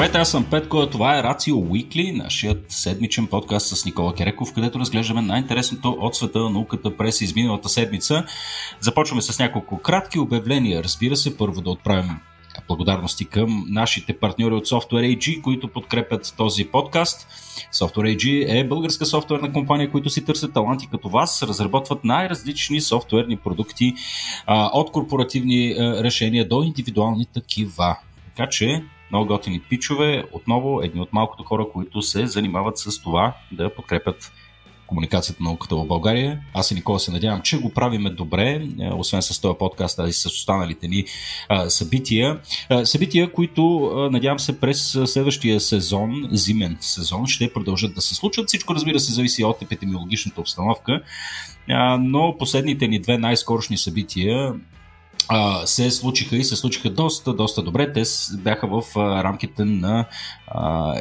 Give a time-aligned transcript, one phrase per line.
[0.00, 4.78] Здравейте, аз съм Петко, това е Рацио Уикли, нашият седмичен подкаст с Никола Кереков, където
[4.78, 8.24] разглеждаме най-интересното от света на науката през изминалата седмица.
[8.80, 10.84] Започваме с няколко кратки обявления.
[10.84, 12.10] Разбира се, първо да отправим
[12.68, 17.28] благодарности към нашите партньори от Software AG, които подкрепят този подкаст.
[17.74, 23.36] Software AG е българска софтуерна компания, които си търсят таланти като вас, разработват най-различни софтуерни
[23.36, 23.94] продукти,
[24.48, 27.96] от корпоративни решения до индивидуални такива.
[28.36, 33.34] Така че много готини пичове, отново едни от малкото хора, които се занимават с това
[33.52, 34.32] да подкрепят
[34.90, 36.40] комуникацията на науката в България.
[36.54, 40.08] Аз и Никола се надявам, че го правиме добре, е, освен с този подкаст, а
[40.08, 41.04] и с останалите ни
[41.48, 42.40] а, събития.
[42.68, 48.14] А, събития, които а, надявам се през следващия сезон, зимен сезон, ще продължат да се
[48.14, 48.48] случват.
[48.48, 51.02] Всичко, разбира се, зависи от епидемиологичната обстановка,
[51.98, 54.54] но последните ни две най-скорошни събития
[55.64, 57.92] се случиха и се случиха доста, доста добре.
[57.92, 58.02] Те
[58.34, 60.06] бяха в рамките на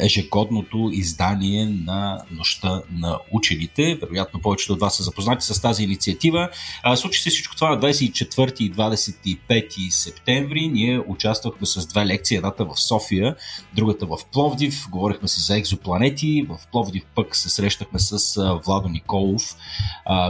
[0.01, 3.99] ежегодното издание на Нощта на учените.
[4.01, 6.49] Вероятно повечето от вас са запознати с тази инициатива.
[6.83, 10.67] А, случи се всичко това на 24 и 25 септември.
[10.67, 13.35] Ние участвахме с две лекции, едната в София,
[13.75, 14.87] другата в Пловдив.
[14.89, 16.45] Говорихме си за екзопланети.
[16.49, 19.55] В Пловдив пък се срещахме с Владо Николов,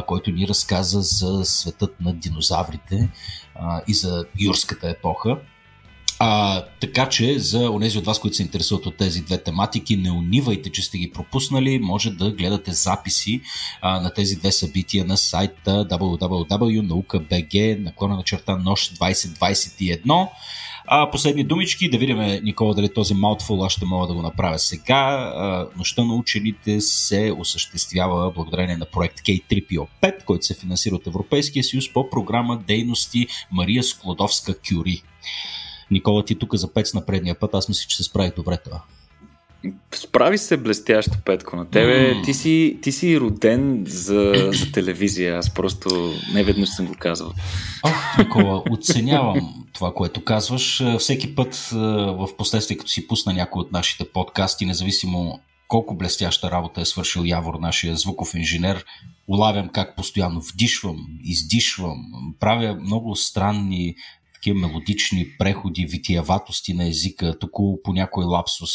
[0.07, 3.09] който ни разказа за светът на динозаврите
[3.87, 5.37] и за юрската епоха.
[6.21, 10.11] А, така че за онези от вас, които се интересуват от тези две тематики, не
[10.11, 11.79] унивайте, че сте ги пропуснали.
[11.79, 13.41] Може да гледате записи
[13.81, 20.27] а, на тези две събития на сайта www.nauka.bg наклона на черта нощ 2021.
[20.91, 24.59] А, последни думички, да видим, Никола, дали този маутфул аз ще мога да го направя
[24.59, 24.95] сега.
[24.95, 31.63] А, нощта на учените се осъществява благодарение на проект K3PO5, който се финансира от Европейския
[31.63, 35.01] съюз по програма дейности Мария Склодовска-Кюри.
[35.91, 38.81] Никола, ти тук за пец на предния път, аз мисля, че се справи добре това.
[39.95, 42.13] Справи се блестящо, Петко, на тебе.
[42.13, 42.25] Mm.
[42.25, 45.37] Ти, си, ти си роден за, за телевизия.
[45.37, 47.31] Аз просто не веднъж съм го казвал.
[47.83, 50.83] Ох, Никола, оценявам това, което казваш.
[50.99, 56.81] Всеки път в последствие, като си пусна някой от нашите подкасти, независимо колко блестяща работа
[56.81, 58.85] е свършил Явор, нашия звуков инженер,
[59.27, 62.05] улавям как постоянно вдишвам, издишвам,
[62.39, 63.95] правя много странни
[64.33, 67.51] такива мелодични преходи, витияватости на езика, тук
[67.83, 68.69] по някой лапсус.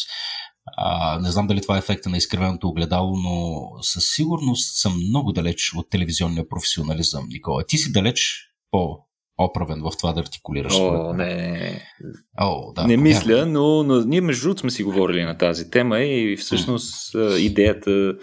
[0.67, 5.33] А, не знам дали това е ефекта на изкривеното огледало, но със сигурност съм много
[5.33, 7.65] далеч от телевизионния професионализъм, Никола.
[7.69, 8.99] Ти си далеч по
[9.39, 10.75] оправен в това да артикулираш.
[10.75, 11.83] О, не.
[12.41, 16.01] О, да, не мисля, но, но ние между другото сме си говорили на тази тема
[16.01, 17.37] и всъщност mm.
[17.37, 18.15] идеята,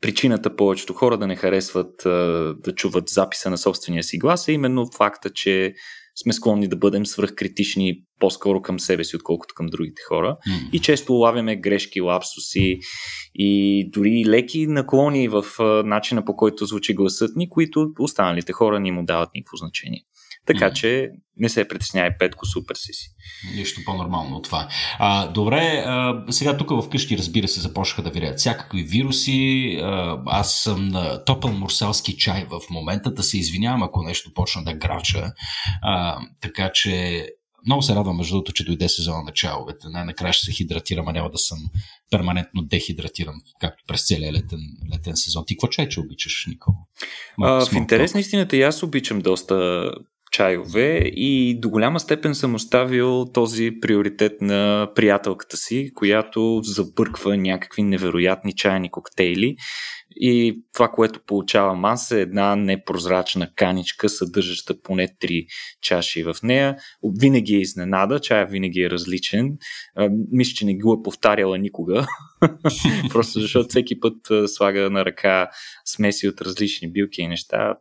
[0.00, 1.92] причината повечето хора да не харесват
[2.64, 5.74] да чуват записа на собствения си глас е именно факта, че
[6.22, 10.36] сме склонни да бъдем свръхкритични по-скоро към себе си, отколкото към другите хора.
[10.48, 10.70] Mm.
[10.72, 12.78] И често улавяме грешки, лапсуси
[13.34, 15.44] и дори леки наклони в
[15.84, 20.04] начина по който звучи гласът ни, които останалите хора ни му дават никакво значение.
[20.52, 23.10] Така че не се притеснявай, Петко, супер си си.
[23.56, 24.68] Нещо по-нормално от това.
[24.98, 29.78] А, добре, а, сега тук вкъщи, разбира се, започнаха да вирят всякакви вируси.
[29.82, 34.64] А, аз съм на топъл мурсалски чай в момента, да се извинявам, ако нещо почна
[34.64, 35.32] да грача.
[35.82, 37.26] А, така че
[37.66, 39.88] много се радвам, между другото, че дойде сезона на чайловете.
[39.88, 41.58] Най-накрая ще се хидратирам, а няма да съм
[42.10, 44.60] перманентно дехидратиран, както през целия летен,
[44.94, 45.44] летен сезон.
[45.46, 46.76] Ти какво чай, че обичаш, Никола?
[47.42, 49.84] А, в интерес на истината и аз обичам доста
[50.30, 57.82] чайове и до голяма степен съм оставил този приоритет на приятелката си, която забърква някакви
[57.82, 59.56] невероятни чайни коктейли
[60.16, 65.46] и това, което получавам аз е една непрозрачна каничка, съдържаща поне три
[65.82, 66.76] чаши в нея.
[67.20, 69.58] Винаги е изненада, чая винаги е различен.
[70.32, 72.06] Мисля, че не го е повтаряла никога.
[73.10, 74.16] Просто защото всеки път
[74.46, 75.48] слага на ръка
[75.84, 77.74] смеси от различни билки и неща.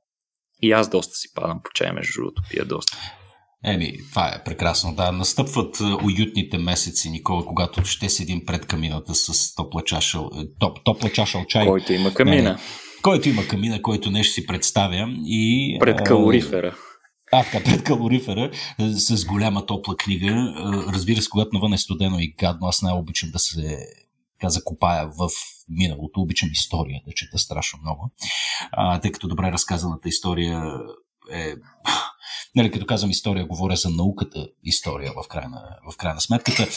[0.62, 2.98] И аз доста си падам по чай, между другото, пия доста.
[3.66, 4.96] Еми, това е прекрасно.
[4.96, 10.84] Да, настъпват уютните месеци, Никола, когато ще седим пред камината с топла чаша, е, топ,
[10.84, 11.66] топла чаша от чай.
[11.66, 12.52] Който има камина.
[12.52, 12.58] Не,
[13.02, 15.10] който има камина, който нещо си представя.
[15.26, 16.76] И, пред калорифера.
[17.32, 20.54] А, така, пред калорифера, с голяма топла книга.
[20.94, 23.78] Разбира се, когато навън е студено и гадно, аз най-обичам да се
[24.40, 25.30] така закопая в
[25.70, 26.22] миналото.
[26.22, 28.12] Обичам история да чета страшно много,
[28.72, 30.64] а, тъй като добре разказаната история
[31.32, 31.54] е...
[32.56, 36.68] Нали, като казвам история, говоря за науката история в крайна, в крайна сметката.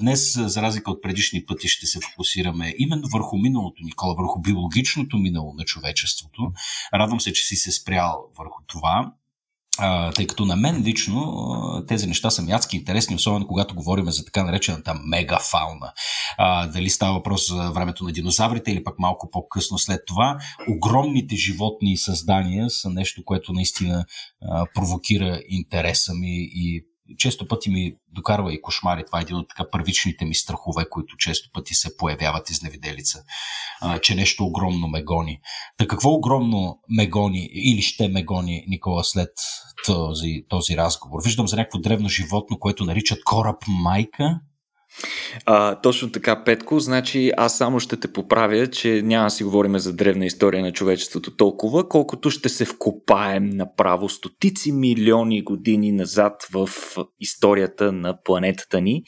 [0.00, 5.18] Днес, за разлика от предишни пъти, ще се фокусираме именно върху миналото, Никола, върху биологичното
[5.18, 6.52] минало на човечеството.
[6.94, 9.12] Радвам се, че си се спрял върху това.
[9.78, 14.24] А, тъй като на мен лично тези неща са мядски интересни, особено когато говорим за
[14.24, 15.92] така наречената мегафауна.
[16.38, 20.38] А, дали става въпрос за времето на динозаврите или пък малко по-късно след това.
[20.68, 24.04] Огромните животни създания са нещо, което наистина
[24.42, 26.84] а, провокира интереса ми и
[27.16, 29.06] често пъти ми докарва и кошмари.
[29.06, 33.22] Това е един от така първичните ми страхове, които често пъти се появяват изневиделица,
[33.80, 35.40] а, че нещо огромно ме гони.
[35.76, 39.32] Та какво огромно ме гони или ще ме гони Никола след
[39.86, 41.20] този, този разговор?
[41.24, 44.40] Виждам за някакво древно животно, което наричат кораб майка
[45.46, 46.80] а, точно така, Петко.
[46.80, 50.72] Значи аз само ще те поправя, че няма да си говорим за древна история на
[50.72, 56.68] човечеството толкова, колкото ще се вкопаем направо стотици милиони години назад в
[57.20, 59.02] историята на планетата ни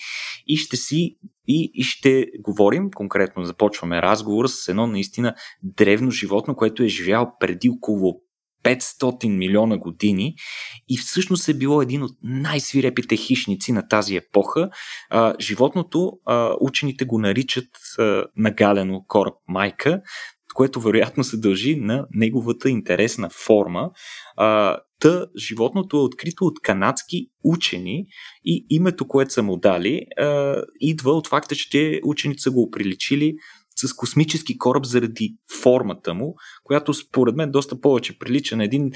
[0.46, 1.16] и ще си
[1.48, 7.26] и, и ще говорим, конкретно започваме разговор с едно наистина древно животно, което е живяло
[7.40, 8.20] преди около
[8.64, 10.34] 500 милиона години
[10.88, 14.70] и всъщност е било един от най-свирепите хищници на тази епоха.
[15.10, 17.68] А, животното, а, учените го наричат
[17.98, 20.00] а, нагалено кораб майка,
[20.54, 23.90] което вероятно се дължи на неговата интересна форма.
[24.36, 28.06] А, та животното е открито от канадски учени
[28.44, 33.34] и името, което са му дали, а, идва от факта, че учените са го оприличили
[33.76, 36.34] с космически кораб заради формата му,
[36.64, 38.90] която според мен доста повече прилича на един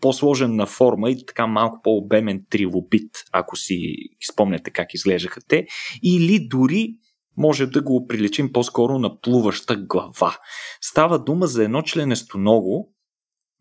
[0.00, 3.94] по-сложен на форма и така малко по-обемен трилобит, ако си
[4.32, 5.66] спомняте как изглеждаха те,
[6.02, 6.94] или дори
[7.36, 10.38] може да го приличим по-скоро на плуваща глава.
[10.80, 12.88] Става дума за едно членестоного,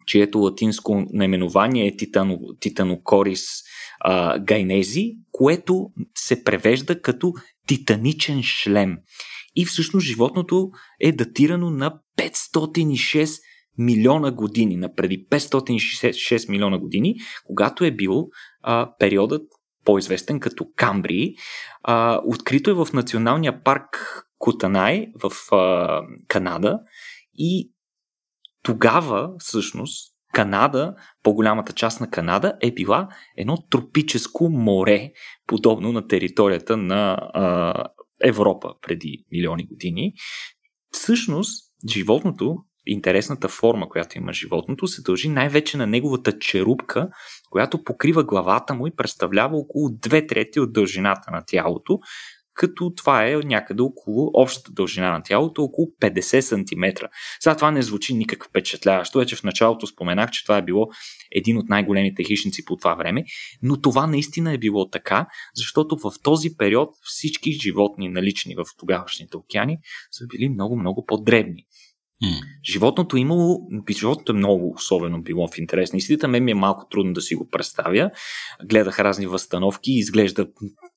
[0.05, 3.47] чието латинско наименование е титано, Титанокорис
[3.99, 7.33] а, гайнези, което се превежда като
[7.67, 8.97] титаничен шлем.
[9.55, 10.69] И всъщност животното
[10.99, 13.41] е датирано на 506
[13.77, 17.15] милиона години, на преди 566 милиона години,
[17.45, 18.27] когато е бил
[18.61, 19.41] а, периодът
[19.85, 21.33] по-известен като Камбрии.
[21.83, 26.79] А, открито е в националния парк Кутанай в а, Канада
[27.33, 27.71] и
[28.63, 33.07] тогава всъщност Канада, по-голямата част на Канада е била
[33.37, 35.11] едно тропическо море,
[35.47, 37.73] подобно на територията на а,
[38.23, 40.13] Европа преди милиони години.
[40.91, 47.09] Всъщност, животното, интересната форма, която има животното, се дължи най-вече на неговата черупка,
[47.49, 51.99] която покрива главата му и представлява около две трети от дължината на тялото,
[52.55, 57.05] като това е някъде около общата дължина на тялото, около 50 см.
[57.39, 60.87] Сега това не звучи никак впечатляващо, вече в началото споменах, че това е било
[61.31, 63.23] един от най-големите хищници по това време,
[63.61, 69.37] но това наистина е било така, защото в този период всички животни налични в тогавашните
[69.37, 69.77] океани
[70.11, 71.65] са били много-много по-дребни.
[72.23, 72.39] Mm.
[72.71, 73.59] Животното е имало,
[73.91, 76.27] животното е много особено било в интерес на истината.
[76.27, 78.11] Мен ми е малко трудно да си го представя.
[78.63, 80.47] Гледах разни възстановки и изглежда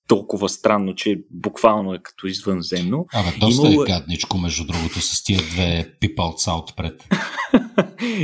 [0.08, 3.06] толкова странно, че буквално е като извънземно.
[3.12, 3.82] Абе, доста Имало...
[3.82, 7.08] е гадничко, между другото, с тия две пипалца отпред.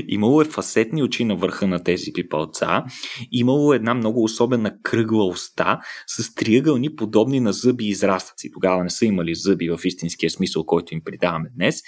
[0.08, 2.84] Имало е фасетни очи на върха на тези пипалца.
[3.32, 8.50] Имало е една много особена кръгла уста с триъгълни подобни на зъби израстъци.
[8.52, 11.82] Тогава не са имали зъби в истинския смисъл, който им придаваме днес.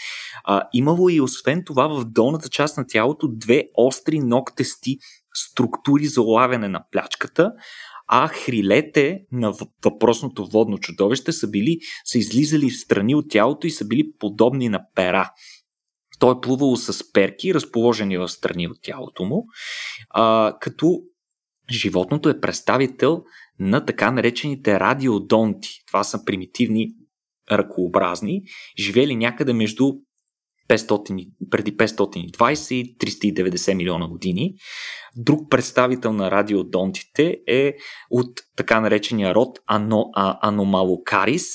[0.45, 4.99] А, имало и освен това в долната част на тялото две остри ногтести
[5.35, 7.53] структури за улавяне на плячката,
[8.09, 9.53] а хрилете на
[9.85, 14.69] въпросното водно чудовище са били, са излизали в страни от тялото и са били подобни
[14.69, 15.31] на пера.
[16.19, 19.45] Той е плувало с перки, разположени в страни от тялото му,
[20.11, 21.01] а, като
[21.71, 23.25] животното е представител
[23.59, 25.71] на така наречените радиодонти.
[25.87, 26.89] Това са примитивни
[27.53, 28.43] ръкообразни,
[28.79, 29.93] живели някъде между
[30.69, 34.55] 500, преди 520 и 390 милиона години.
[35.17, 37.75] Друг представител на радиодонтите е
[38.11, 41.47] от така наречения род Ано, а, Аномалокарис.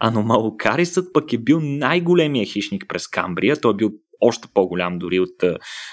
[0.00, 3.60] Аномалокарисът пък е бил най-големия хищник през Камбрия.
[3.60, 3.90] Той е бил
[4.20, 5.42] още по-голям дори от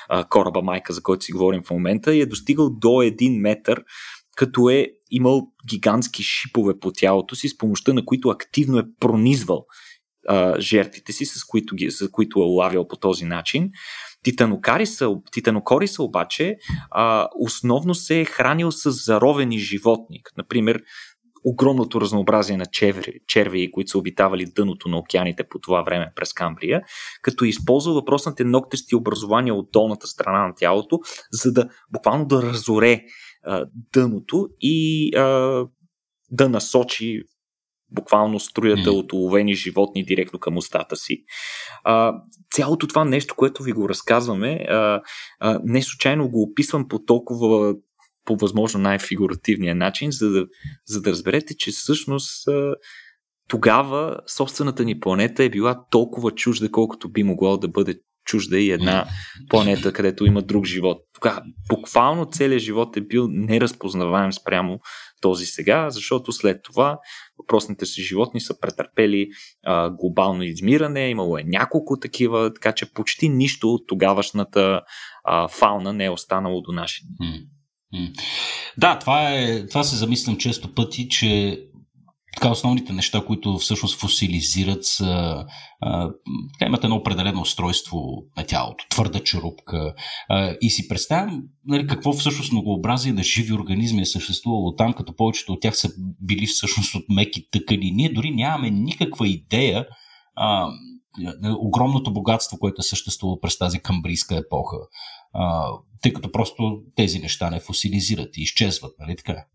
[0.09, 3.83] а, кораба майка, за който си говорим в момента и е достигал до 1 метър,
[4.35, 9.65] като е имал гигантски шипове по тялото си, с помощта на които активно е пронизвал
[10.27, 13.69] а, жертвите си, с които, ги, с които е улавял по този начин.
[14.23, 16.55] Титанокориса, титанокориса обаче
[16.91, 20.81] а, основно се е хранил с заровени животни, например
[21.43, 26.33] огромното разнообразие на черви, черви, които са обитавали дъното на океаните по това време през
[26.33, 26.81] Камбрия,
[27.21, 30.99] като използва въпросните ногтести образования от долната страна на тялото,
[31.31, 33.01] за да буквално да разоре
[33.43, 35.65] а, дъното и а,
[36.31, 37.23] да насочи
[37.91, 41.23] буквално струята от уловени животни директно към устата си.
[41.83, 42.13] А,
[42.51, 45.01] цялото това нещо, което ви го разказваме, а,
[45.39, 47.75] а, не случайно го описвам по толкова
[48.25, 50.45] по възможно най-фигуративния начин, за да,
[50.87, 52.49] за да разберете, че всъщност
[53.47, 58.71] тогава собствената ни планета е била толкова чужда, колкото би могло да бъде чужда и
[58.71, 59.05] една
[59.49, 60.97] планета, където има друг живот.
[61.13, 64.79] Тогава буквално целият живот е бил неразпознаваем спрямо
[65.21, 66.99] този сега, защото след това
[67.39, 69.27] въпросните си животни са претърпели
[69.65, 74.81] а, глобално измиране, имало е няколко такива, така че почти нищо от тогавашната
[75.23, 77.05] а, фауна не е останало до нашия.
[78.77, 81.59] Да, това, е, това се замислям често пъти, че
[82.33, 85.45] така основните неща, които всъщност фосилизират са,
[85.81, 86.09] а,
[86.53, 87.97] така имат едно определено устройство
[88.37, 89.93] на тялото, твърда черупка.
[90.29, 95.15] А, и си представям нали, какво всъщност многообразие на живи организми е съществувало там, като
[95.15, 95.89] повечето от тях са
[96.21, 97.91] били всъщност от меки тъкани.
[97.91, 99.85] Ние дори нямаме никаква идея
[100.35, 100.67] а,
[101.59, 104.77] огромното богатство, което е съществувало през тази камбрийска епоха,
[105.33, 109.45] а, тъй като просто тези неща не фосилизират и изчезват, нали така?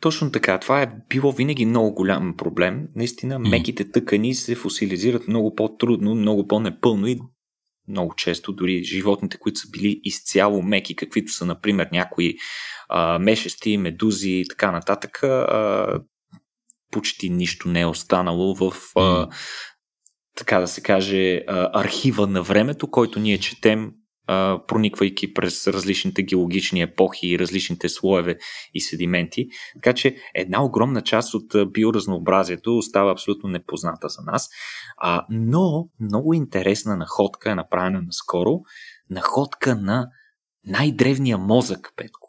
[0.00, 0.58] Точно така.
[0.58, 2.88] Това е било винаги много голям проблем.
[2.96, 7.20] Наистина, меките тъкани се фосилизират много по-трудно, много по-непълно и
[7.88, 12.34] много често дори животните, които са били изцяло меки, каквито са, например, някои
[12.88, 16.00] а, мешести, медузи и така нататък, а,
[16.90, 19.28] почти нищо не е останало в, а,
[20.36, 23.92] така да се каже, архива на времето, който ние четем
[24.68, 28.38] прониквайки през различните геологични епохи и различните слоеве
[28.74, 29.48] и седименти.
[29.74, 34.48] Така че една огромна част от биоразнообразието остава абсолютно непозната за нас.
[34.96, 38.60] А, но много интересна находка е направена наскоро.
[39.10, 40.08] Находка на
[40.66, 42.28] най-древния мозък, Петко.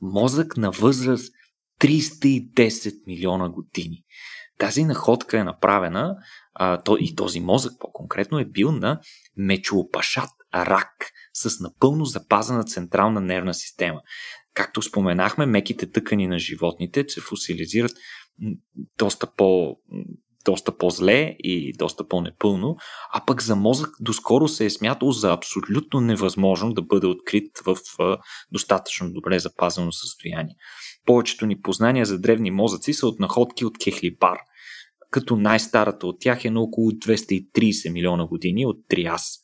[0.00, 1.34] Мозък на възраст
[1.80, 4.04] 310 милиона години.
[4.58, 6.16] Тази находка е направена,
[6.54, 9.00] а, то, и този мозък по-конкретно е бил на
[9.36, 14.00] мечоопашат рак с напълно запазена централна нервна система.
[14.54, 17.92] Както споменахме, меките тъкани на животните се фосилизират
[18.98, 19.76] доста по
[20.44, 22.76] доста по-зле и доста по-непълно,
[23.12, 27.76] а пък за мозък доскоро се е смятало за абсолютно невъзможно да бъде открит в
[28.52, 30.54] достатъчно добре запазено състояние.
[31.06, 34.38] Повечето ни познания за древни мозъци са от находки от Кехлибар,
[35.10, 39.38] като най-старата от тях е на около 230 милиона години от Триас,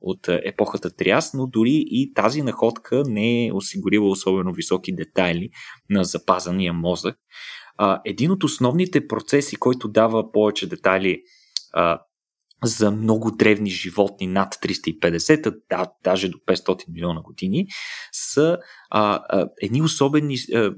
[0.00, 5.50] от е, епохата Триас, но дори и тази находка не е осигурила особено високи детайли
[5.90, 7.16] на запазания мозък.
[8.04, 11.22] един от основните процеси, който дава повече детайли
[12.64, 17.66] за много древни животни над 350, да, даже до 500 милиона години,
[18.12, 18.58] са
[18.90, 20.74] а, а, едни особени а,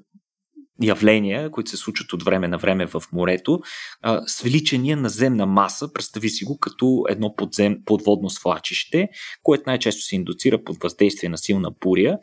[0.82, 3.60] явления, които се случват от време на време в морето,
[4.00, 9.08] а, свеличения на земна маса, представи си го като едно подзем, подводно свлачище,
[9.42, 12.18] което най-често се индуцира под въздействие на силна буря.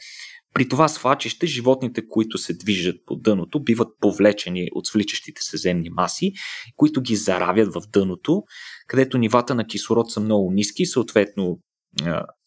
[0.53, 5.89] При това свлачище животните, които се движат по дъното, биват повлечени от свличащите се земни
[5.89, 6.31] маси,
[6.75, 8.43] които ги заравят в дъното,
[8.87, 11.59] където нивата на кислород са много ниски, съответно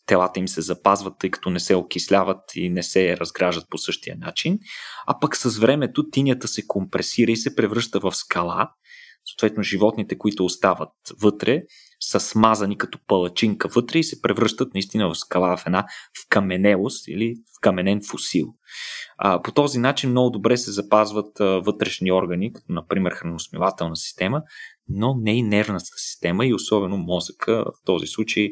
[0.06, 4.16] телата им се запазват, тъй като не се окисляват и не се разграждат по същия
[4.18, 4.58] начин.
[5.06, 8.70] А пък с времето тинята се компресира и се превръща в скала.
[9.24, 11.60] Съответно, животните, които остават вътре,
[12.00, 15.86] са смазани като палачинка вътре и се превръщат наистина в скала, в една
[16.24, 18.46] вкаменелост или в каменен фусил.
[19.18, 24.42] А, по този начин много добре се запазват а, вътрешни органи, като например храносмилателна система,
[24.88, 28.50] но не и нервната система и особено мозъка в този случай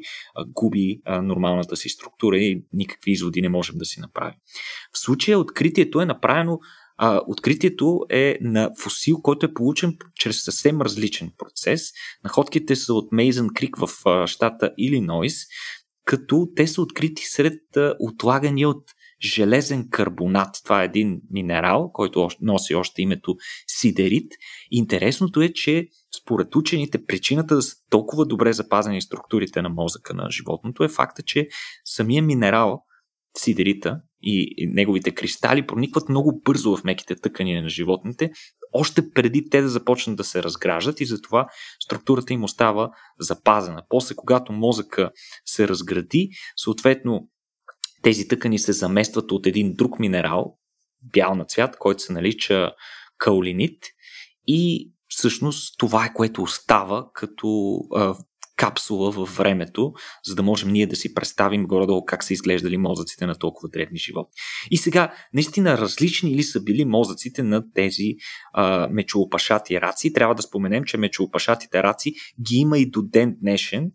[0.49, 4.39] губи нормалната си структура и никакви изводи не можем да си направим.
[4.93, 6.59] В случая откритието е направено
[7.03, 11.91] а, откритието е на фусил, който е получен чрез съвсем различен процес.
[12.25, 15.35] Находките са от Мейзън Крик в а, щата Илинойс,
[16.05, 18.85] като те са открити сред а, отлагания от
[19.23, 20.57] железен карбонат.
[20.65, 24.33] Това е един минерал, който носи още името сидерит.
[24.71, 25.89] Интересното е, че
[26.23, 31.23] според учените причината да са толкова добре запазени структурите на мозъка на животното е факта,
[31.23, 31.49] че
[31.85, 32.83] самия минерал,
[33.39, 38.31] сидерита и неговите кристали проникват много бързо в меките тъкани на животните,
[38.73, 41.49] още преди те да започнат да се разграждат и затова
[41.85, 43.83] структурата им остава запазена.
[43.89, 45.11] После, когато мозъка
[45.45, 47.29] се разгради, съответно
[48.03, 50.59] тези тъкани се заместват от един друг минерал,
[51.13, 52.73] бял на цвят, който се нарича
[53.19, 53.83] каолинит
[54.47, 58.15] и всъщност това е което остава като а,
[58.57, 59.93] капсула във времето,
[60.25, 63.99] за да можем ние да си представим горе-долу как са изглеждали мозъците на толкова древни
[63.99, 64.33] животни.
[64.71, 68.15] И сега, наистина различни ли са били мозъците на тези
[68.53, 70.13] а, мечоопашати раци?
[70.13, 72.13] Трябва да споменем, че мечоопашатите раци
[72.43, 73.91] ги има и до ден днешен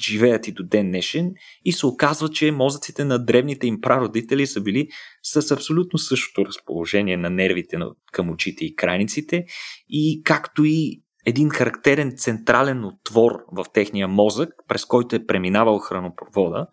[0.00, 1.32] живеят и до ден днешен
[1.64, 4.88] и се оказва, че мозъците на древните им прародители са били
[5.22, 7.78] с абсолютно същото разположение на нервите
[8.12, 9.44] към очите и крайниците
[9.88, 16.66] и както и един характерен централен отвор в техния мозък, през който е преминавал хранопровода.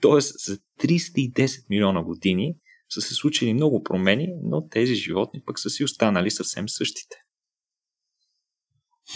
[0.00, 2.54] Тоест за 310 милиона години
[2.88, 7.16] са се случили много промени, но тези животни пък са си останали съвсем същите.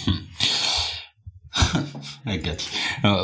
[2.27, 2.43] Е,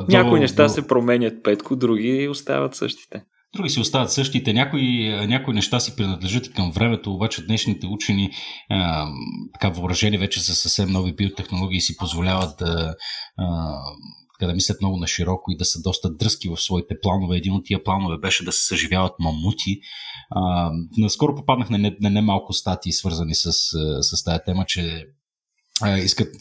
[0.08, 3.22] Някои неща се променят, Петко, други остават същите.
[3.56, 4.52] Други си остават същите.
[4.52, 8.30] Някои, някои неща си принадлежат и към времето, обаче днешните учени,
[8.70, 9.06] а,
[9.52, 12.94] така въоръжени вече с съвсем нови биотехнологии, си позволяват да,
[13.38, 13.76] а,
[14.38, 17.36] така да мислят много на широко и да са доста дръзки в своите планове.
[17.36, 19.80] Един от тия планове беше да се съживяват мамути.
[20.30, 23.52] А, наскоро попаднах на не, на немалко статии, свързани с,
[24.00, 25.06] с тази тема, че
[25.88, 26.34] искат,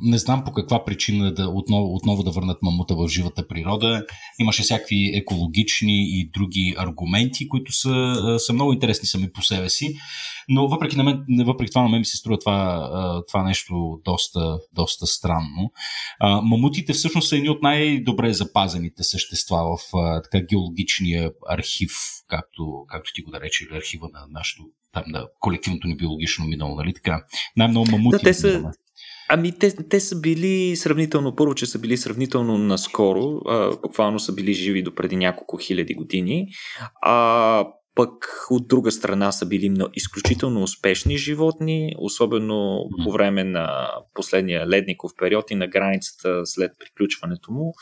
[0.00, 4.06] не знам по каква причина да отново, отново да върнат мамута в живата природа.
[4.40, 9.94] Имаше всякакви екологични и други аргументи, които са, са много интересни сами по себе си.
[10.48, 12.90] Но въпреки, на мен, въпреки това на мен ми се струва това,
[13.28, 15.72] това нещо доста, доста странно.
[16.20, 19.80] Мамутите всъщност са едни от най-добре запазените същества в
[20.22, 21.92] така геологичния архив,
[22.28, 24.62] както, както ти го нарече, архива на нашото
[24.94, 27.24] там на колективното ни биологично минало, нали така?
[27.56, 28.16] Най-много мамути.
[28.16, 28.72] Да, те са,
[29.28, 34.34] Ами те, те са били сравнително, първо, че са били сравнително наскоро, а, буквално са
[34.34, 36.48] били живи до преди няколко хиляди години,
[37.02, 43.90] а пък от друга страна са били много, изключително успешни животни, особено по време на
[44.14, 47.72] последния ледников период и на границата след приключването му.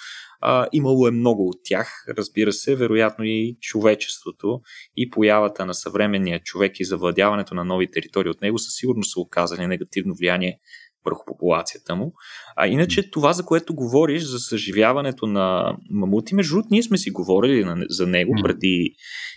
[0.44, 4.60] А, имало е много от тях, разбира се, вероятно и човечеството
[4.96, 9.20] и появата на съвременния човек и завладяването на нови територии от него със сигурност са
[9.20, 10.58] оказали негативно влияние
[11.04, 12.12] върху популацията му.
[12.56, 17.10] А иначе това, за което говориш, за съживяването на мамути, между другото, ние сме си
[17.10, 18.94] говорили за него преди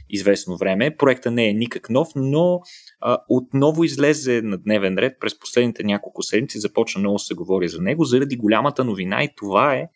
[0.09, 0.95] известно време.
[0.97, 2.59] Проекта не е никак нов, но
[3.01, 7.81] а, отново излезе на дневен ред през последните няколко седмици, започна много се говори за
[7.81, 9.87] него, заради голямата новина и това е,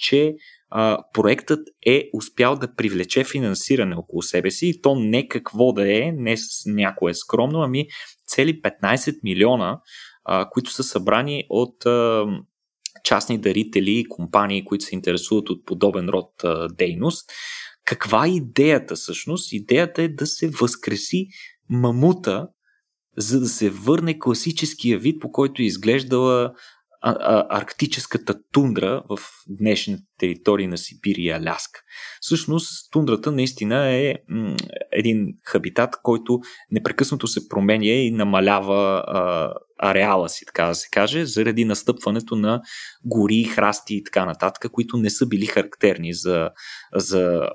[0.00, 0.34] че
[0.70, 5.96] а, проектът е успял да привлече финансиране около себе си и то не какво да
[5.96, 7.86] е, не с някое скромно, ами
[8.26, 9.80] цели 15 милиона,
[10.24, 12.26] а, които са събрани от а,
[13.04, 17.30] частни дарители и компании, които се интересуват от подобен род а, дейност.
[17.84, 19.52] Каква е идеята всъщност?
[19.52, 21.28] Идеята е да се възкреси
[21.70, 22.48] мамута,
[23.16, 26.52] за да се върне класическия вид, по който е изглеждала
[27.00, 31.80] арктическата тундра в днешните територии на Сибир и Аляска.
[32.20, 34.56] Всъщност, тундрата наистина е м-
[34.92, 41.26] един хабитат, който непрекъснато се променя и намалява а, ареала си, така да се каже,
[41.26, 42.62] заради настъпването на
[43.04, 46.50] гори, храсти и така нататък, които не са били характерни за,
[46.94, 47.48] за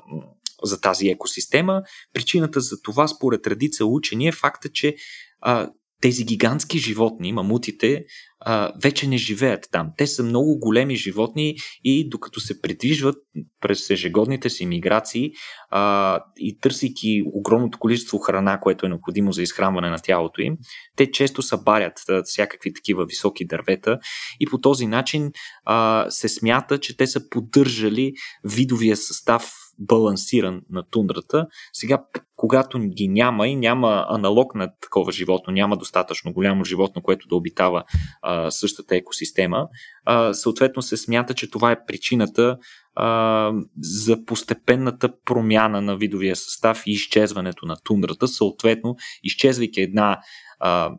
[0.63, 1.82] за тази екосистема.
[2.13, 4.95] Причината за това, според редица учени, е факта, че
[5.41, 5.69] а,
[6.01, 8.06] тези гигантски животни, мамутите,
[8.45, 9.89] а, вече не живеят там.
[9.97, 13.15] Те са много големи животни и докато се придвижват
[13.62, 15.32] през ежегодните си миграции
[15.69, 20.58] а, и търсейки огромното количество храна, което е необходимо за изхранване на тялото им,
[20.95, 23.99] те често събарят всякакви такива високи дървета
[24.39, 25.32] и по този начин
[25.65, 31.47] а, се смята, че те са поддържали видовия състав балансиран на тундрата.
[31.73, 32.03] Сега,
[32.36, 37.36] когато ги няма и няма аналог на такова животно, няма достатъчно голямо животно, което да
[37.36, 37.84] обитава
[38.21, 39.67] а, същата екосистема,
[40.06, 42.58] а, съответно се смята, че това е причината
[42.96, 48.28] а, за постепенната промяна на видовия състав и изчезването на тундрата.
[48.28, 50.19] Съответно, изчезвайки една
[50.60, 50.91] а,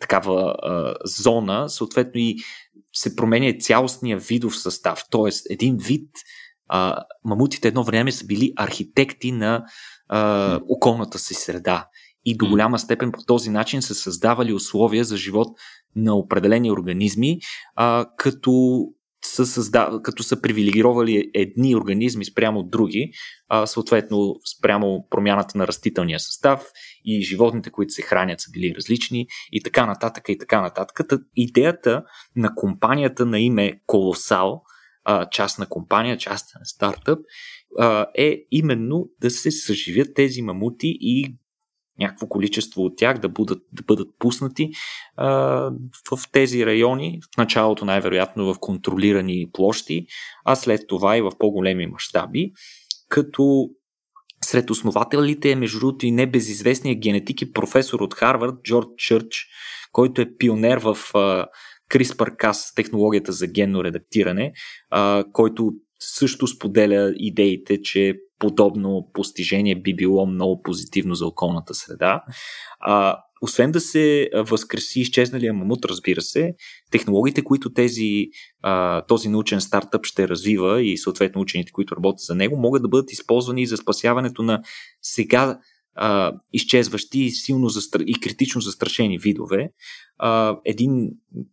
[0.00, 2.36] такава а, зона, съответно и
[2.92, 5.04] се променя цялостния видов състав.
[5.10, 6.08] Тоест, един вид
[6.68, 9.64] а, мамутите едно време са били архитекти на
[10.08, 11.86] а, околната си среда
[12.24, 15.48] и до голяма степен по този начин са създавали условия за живот
[15.96, 17.38] на определени организми,
[17.76, 18.84] а, като
[19.24, 20.02] са, създав...
[20.02, 23.10] като са привилегировали едни организми спрямо други,
[23.48, 26.66] а, съответно спрямо промяната на растителния състав
[27.04, 31.00] и животните, които се хранят, са били различни и така нататък и така нататък.
[31.36, 32.02] идеята
[32.36, 34.62] на компанията на име Колосал
[35.04, 37.18] а, частна компания, частен стартъп,
[37.78, 41.36] а, е именно да се съживят тези мамути и
[41.98, 44.70] някакво количество от тях да бъдат, да бъдат пуснати
[45.16, 45.28] а,
[46.10, 50.06] в тези райони, в началото най-вероятно в контролирани площи,
[50.44, 52.52] а след това и в по-големи мащаби,
[53.08, 53.68] като
[54.44, 59.46] сред основателите е между другото и небезизвестният генетик и професор от Харвард Джордж Чърч,
[59.92, 61.46] който е пионер в а,
[61.90, 64.52] CRISPR-Cas, технологията за генно редактиране,
[64.90, 65.72] а, който
[66.02, 72.22] също споделя идеите, че подобно постижение би било много позитивно за околната среда.
[72.80, 76.54] А, освен да се възкреси изчезналия мамут, разбира се,
[76.90, 78.26] технологиите, които тези,
[78.62, 82.88] а, този научен стартъп ще развива и съответно учените, които работят за него, могат да
[82.88, 84.62] бъдат използвани за спасяването на
[85.02, 85.58] сега
[85.94, 88.00] а, изчезващи и силно застр...
[88.06, 89.70] и критично застрашени видове.
[90.18, 91.08] А, един,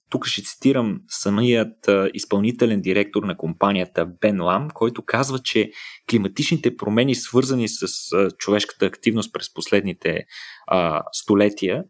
[0.10, 5.72] тук ще цитирам самият а, изпълнителен директор на компанията Бен Лам, който казва, че
[6.10, 10.24] климатичните промени, свързани с а, човешката активност през последните
[10.68, 11.84] а, столетия,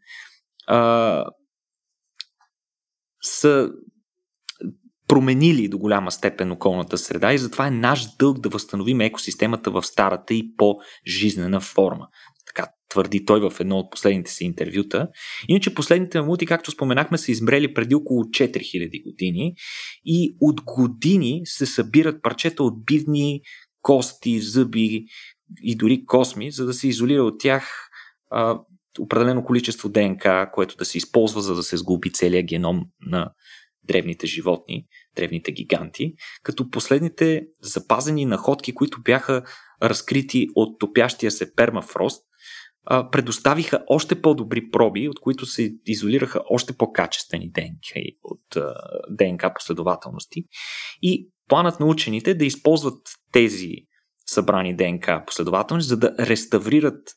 [0.67, 1.25] а,
[3.21, 3.69] са
[5.09, 9.83] променили до голяма степен околната среда и затова е наш дълг да възстановим екосистемата в
[9.83, 12.07] старата и по-жизнена форма
[12.55, 15.07] така твърди той в едно от последните си интервюта.
[15.47, 19.53] Иначе последните мамути, както споменахме, са измрели преди около 4000 години
[20.05, 23.41] и от години се събират парчета от бивни
[23.81, 25.05] кости, зъби
[25.63, 27.89] и дори косми, за да се изолира от тях
[28.31, 28.59] а,
[28.99, 33.31] определено количество ДНК, което да се използва, за да се сглоби целият геном на
[33.83, 34.85] древните животни,
[35.15, 39.43] древните гиганти, като последните запазени находки, които бяха
[39.83, 42.23] разкрити от топящия се пермафрост,
[43.11, 48.57] предоставиха още по-добри проби, от които се изолираха още по-качествени ДНК от
[49.09, 50.43] ДНК последователности.
[51.01, 53.71] И планът на учените е да използват тези
[54.25, 57.09] събрани ДНК последователности, за да реставрират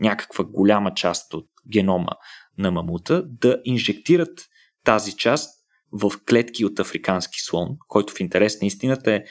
[0.00, 2.12] някаква голяма част от генома
[2.58, 4.40] на мамута, да инжектират
[4.84, 5.50] тази част
[5.92, 9.24] в клетки от африкански слон, който в интерес на истината е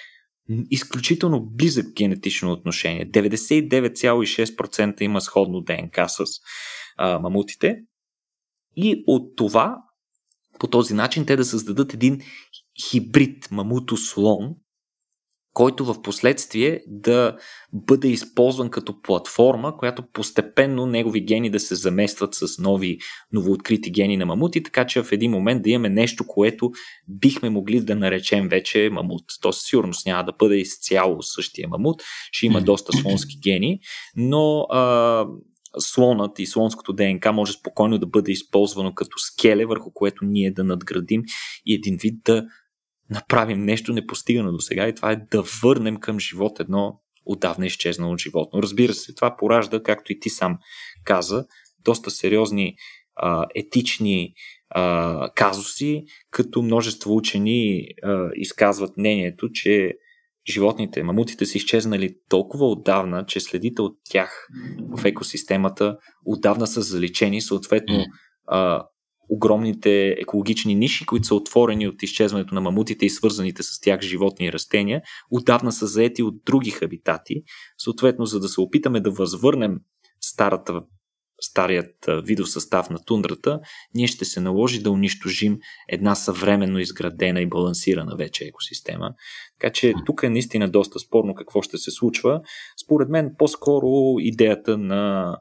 [0.72, 3.12] изключително близък генетично отношение.
[3.12, 6.24] 99,6% има сходно ДНК с
[6.98, 7.78] а, мамутите.
[8.76, 9.78] И от това,
[10.60, 12.22] по този начин, те да създадат един
[12.90, 14.56] хибрид мамуто-слон,
[15.60, 17.38] който в последствие да
[17.74, 22.98] бъде използван като платформа, която постепенно негови гени да се заместват с нови
[23.34, 26.72] новооткрити гени на мамути, така че в един момент да имаме нещо, което
[27.08, 29.24] бихме могли да наречем вече мамут.
[29.42, 33.80] То със сигурност няма да бъде изцяло същия мамут, ще има доста слонски гени,
[34.16, 35.26] но а,
[35.80, 40.64] слонът и слонското ДНК може спокойно да бъде използвано като скеле, върху което ние да
[40.64, 41.22] надградим
[41.66, 42.46] и един вид да
[43.10, 48.18] направим нещо непостигано до сега и това е да върнем към живот едно отдавна изчезнало
[48.18, 48.64] животно.
[48.64, 50.58] Разбира се, това поражда, както и ти сам
[51.04, 51.46] каза,
[51.86, 52.76] доста сериозни
[53.16, 54.34] а, етични
[54.70, 59.94] а, казуси, като множество учени а, изказват мнението, че
[60.50, 64.48] животните, мамутите са изчезнали толкова отдавна, че следите от тях
[64.98, 68.06] в екосистемата отдавна са заличени, съответно
[68.48, 68.84] а,
[69.30, 74.46] огромните екологични ниши, които са отворени от изчезването на мамутите и свързаните с тях животни
[74.46, 77.44] и растения, отдавна са заети от други хабитати.
[77.78, 79.78] Съответно, за да се опитаме да възвърнем
[80.22, 80.82] старата,
[81.42, 83.60] старият видов състав на тундрата,
[83.96, 85.58] ние ще се наложи да унищожим
[85.90, 89.14] една съвременно изградена и балансирана вече екосистема.
[89.60, 92.42] Така че тук е наистина доста спорно какво ще се случва.
[92.86, 95.36] Според мен по-скоро идеята на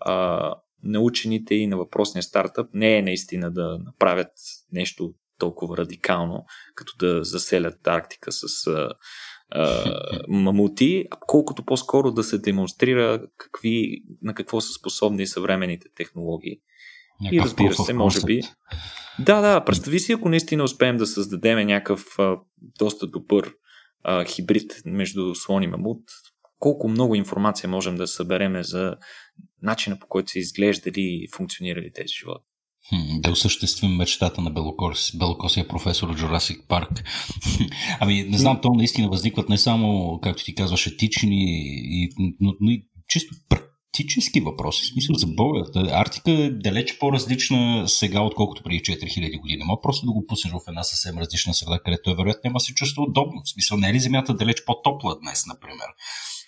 [0.00, 4.32] а, на учените и на въпросния стартъп не е наистина да направят
[4.72, 8.88] нещо толкова радикално, като да заселят Арктика с а,
[9.50, 9.84] а,
[10.28, 16.60] мамути, колкото по-скоро да се демонстрира какви, на какво са способни съвременните технологии.
[17.20, 18.40] Някакъв и разбира се, може би.
[19.18, 22.36] Да, да, представи си, ако наистина успеем да създадем някакъв а,
[22.78, 23.54] доста добър
[24.02, 26.02] а, хибрид между слон и мамут,
[26.60, 28.96] колко много информация можем да събереме за
[29.62, 32.46] начина по който са изглеждали и функционирали тези животни.
[33.20, 37.04] Да осъществим мечтата на Белокос, белокосия професор Jurassic Парк.
[38.00, 41.44] ами, не знам, то наистина възникват не само, както ти казваш, етични,
[41.74, 42.08] и,
[42.40, 44.84] но, но и чисто практически въпроси.
[44.84, 45.64] В смисъл за Бога.
[45.74, 49.64] Арктика е далеч по-различна сега, отколкото преди 4000 години.
[49.64, 52.74] Мога просто да го пуснеш в една съвсем различна среда, където е вероятно няма се
[52.74, 53.42] чувства удобно.
[53.44, 55.86] В смисъл, не е ли Земята далеч по-топла днес, например?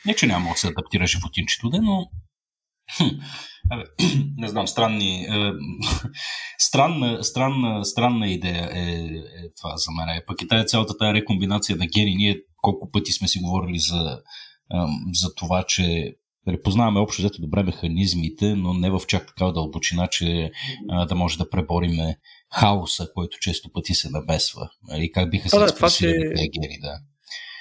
[0.07, 2.07] Не, че няма да се адаптира животинчето, но
[3.71, 3.85] Абе,
[4.37, 5.25] не знам, странни.
[5.25, 5.53] Е,
[6.59, 10.09] странна, странна, странна идея е, е това за мен.
[10.09, 12.15] Е, пък и тая цялата тая рекомбинация на гени.
[12.15, 14.21] Ние колко пъти сме си говорили за,
[14.75, 14.77] е,
[15.13, 16.15] за това, че
[16.65, 20.51] Познаваме общо взето добре механизмите, но не в чак такава дълбочина, че
[20.91, 22.17] а, да може да пребориме
[22.53, 24.71] хаоса, който често пъти се намесва.
[24.89, 26.35] И нали, как биха се да, експресирали ще...
[26.35, 26.99] тези гени, да.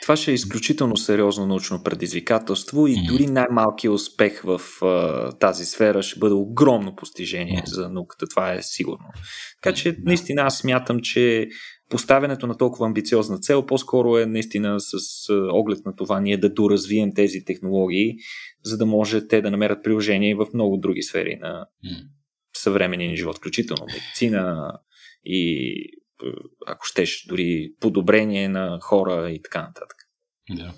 [0.02, 6.04] Това ще е изключително сериозно научно предизвикателство и дори най-малкият успех в а, тази сфера
[6.04, 8.28] ще бъде огромно постижение за науката.
[8.28, 9.06] Това е сигурно.
[9.62, 11.48] Така че наистина аз смятам, че
[11.90, 14.96] поставянето на толкова амбициозна цел по-скоро е наистина с
[15.52, 18.16] оглед на това ние да доразвием тези технологии,
[18.66, 21.66] за да може те да намерят приложение в много други сфери на
[22.58, 24.72] съвременния ни живот, включително медицина
[25.26, 25.74] и
[26.68, 29.98] ако щеш, дори подобрение на хора и така нататък.
[30.50, 30.74] Да.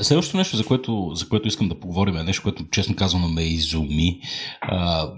[0.00, 3.42] Следващото нещо, за което, за което искам да поговорим, е нещо, което честно казано ме
[3.42, 4.20] изуми.
[4.60, 5.10] А,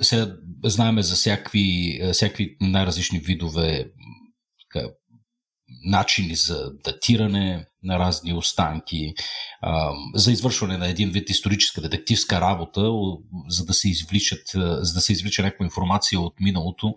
[0.00, 3.90] сега знаеме за всякакви, всякакви най-различни видове
[5.84, 9.14] начини за датиране на разни останки,
[10.14, 12.92] за извършване на един вид историческа детективска работа,
[13.48, 16.94] за да се извличат, за да се извлича някаква информация от миналото,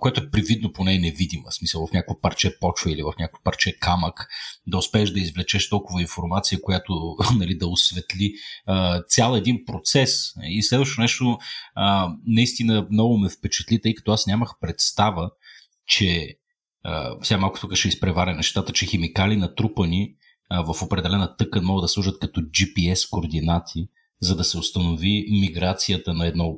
[0.00, 4.28] което е привидно поне невидима, смисъл в някакво парче почва или в някакво парче камък,
[4.66, 8.32] да успееш да извлечеш толкова информация, която нали, да осветли
[9.08, 10.32] цял един процес.
[10.42, 11.38] И следващото нещо
[12.26, 15.30] наистина много ме впечатли, тъй като аз нямах представа,
[15.86, 16.38] че
[17.22, 20.14] сега малко тук ще изпреваря нещата, че химикали натрупани
[20.50, 23.88] в определена тъкан могат да служат като GPS координати,
[24.20, 26.56] за да се установи миграцията на едно,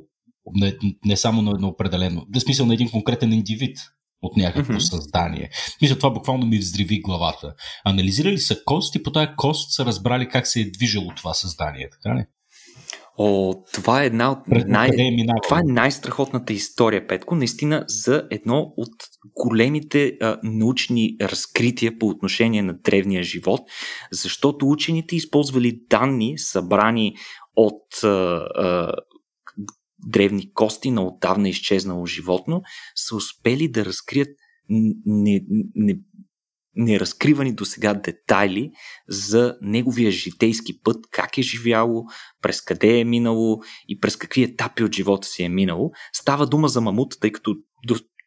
[0.53, 3.77] не, не само на едно определено, в смисъл на един конкретен индивид
[4.21, 4.89] от някакво mm-hmm.
[4.89, 5.49] създание.
[5.81, 7.53] Мисля, това буквално ми взриви главата.
[7.85, 11.89] Анализирали са кост и по тази кост са разбрали как се е движило това създание,
[11.89, 12.25] така ли?
[13.17, 14.89] О, това е една от най...
[14.89, 18.93] Е това е най-страхотната история, Петко, наистина за едно от
[19.35, 23.61] големите а, научни разкрития по отношение на древния живот,
[24.11, 27.15] защото учените използвали данни, събрани
[27.55, 28.93] от а, а,
[30.07, 32.61] древни кости на отдавна изчезнало животно,
[32.95, 34.29] са успели да разкрият
[35.05, 35.41] не,
[35.75, 35.99] не,
[36.75, 38.71] неразкривани до сега детайли
[39.09, 42.03] за неговия житейски път, как е живяло,
[42.41, 45.91] през къде е минало и през какви етапи от живота си е минало.
[46.13, 47.55] Става дума за мамут, тъй като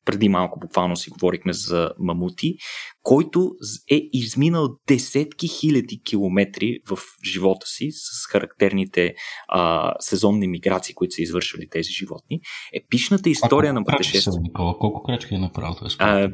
[0.04, 2.56] преди малко буквално си говорихме за мамути,
[3.02, 3.50] който
[3.90, 6.98] е изминал десетки хиляди километри в
[7.32, 9.14] живота си с характерните
[9.48, 12.40] а, сезонни миграции, които са извършвали тези животни.
[12.72, 14.50] Епичната история на пътешествие.
[14.54, 15.74] Колко крачки е направил?
[15.98, 16.30] А,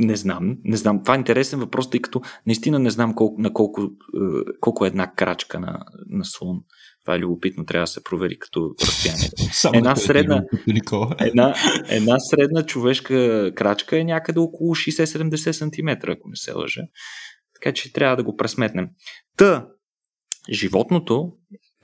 [0.00, 0.56] не знам.
[0.64, 1.02] Не знам.
[1.02, 3.86] Това е интересен въпрос, тъй като наистина не знам колко, на колко, е,
[4.60, 6.60] колко е една крачка на, на слон.
[7.04, 9.30] Това е любопитно, трябва да се провери като разстояние.
[9.74, 10.44] една, средна,
[11.20, 11.54] една,
[11.88, 16.82] една средна човешка крачка е някъде около 60-70 см, ако не се лъжа.
[17.54, 18.88] Така че трябва да го пресметнем.
[19.36, 19.68] Та,
[20.52, 21.32] животното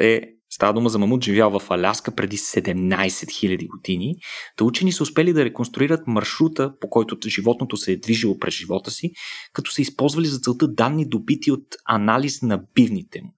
[0.01, 0.23] е
[0.61, 4.17] Става дума за мамут, живял в Аляска преди 17 000 години.
[4.57, 8.91] Та учени са успели да реконструират маршрута, по който животното се е движило през живота
[8.91, 9.13] си,
[9.53, 13.35] като са използвали за целта данни добити от анализ на бивните му.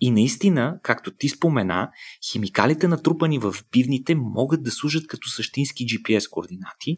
[0.00, 1.90] И наистина, както ти спомена,
[2.32, 6.96] химикалите натрупани в бивните могат да служат като същински GPS координати,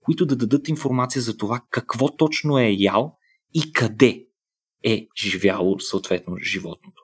[0.00, 3.16] които да дадат информация за това какво точно е ял
[3.54, 4.24] и къде
[4.84, 7.02] е живяло съответно животното.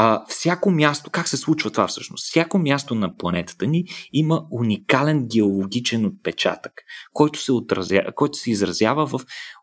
[0.00, 2.26] А, всяко място, как се случва това всъщност?
[2.28, 6.72] Всяко място на планетата ни има уникален геологичен отпечатък,
[7.12, 9.20] който се, отразя, който се изразява в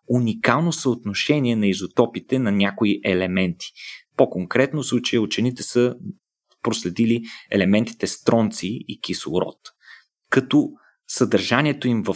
[0.07, 3.65] уникално съотношение на изотопите на някои елементи.
[4.17, 5.95] По-конкретно в случая учените са
[6.63, 9.57] проследили елементите стронци и кислород,
[10.29, 10.69] като
[11.07, 12.15] съдържанието им в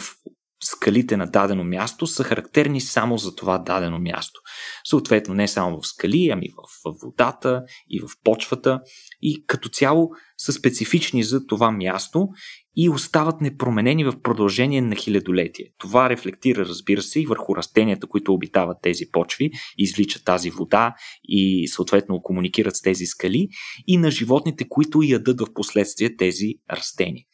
[0.64, 4.40] скалите на дадено място са характерни само за това дадено място.
[4.84, 8.80] Съответно, не само в скали, ами в, водата и в почвата
[9.22, 12.28] и като цяло са специфични за това място
[12.76, 15.66] и остават непроменени в продължение на хилядолетие.
[15.78, 20.94] Това рефлектира, разбира се, и върху растенията, които обитават тези почви, извличат тази вода
[21.24, 23.48] и съответно комуникират с тези скали
[23.86, 27.24] и на животните, които ядат в последствие тези растения.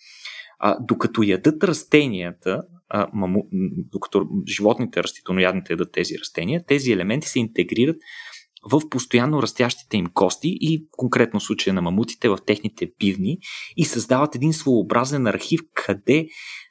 [0.59, 3.43] А, докато ядат растенията, а, маму,
[3.93, 7.97] докато животните растителноядните ядат тези растения, тези елементи се интегрират
[8.71, 13.39] в постоянно растящите им кости и конкретно случая на мамутите в техните пивни
[13.77, 16.27] и създават един своеобразен архив, къде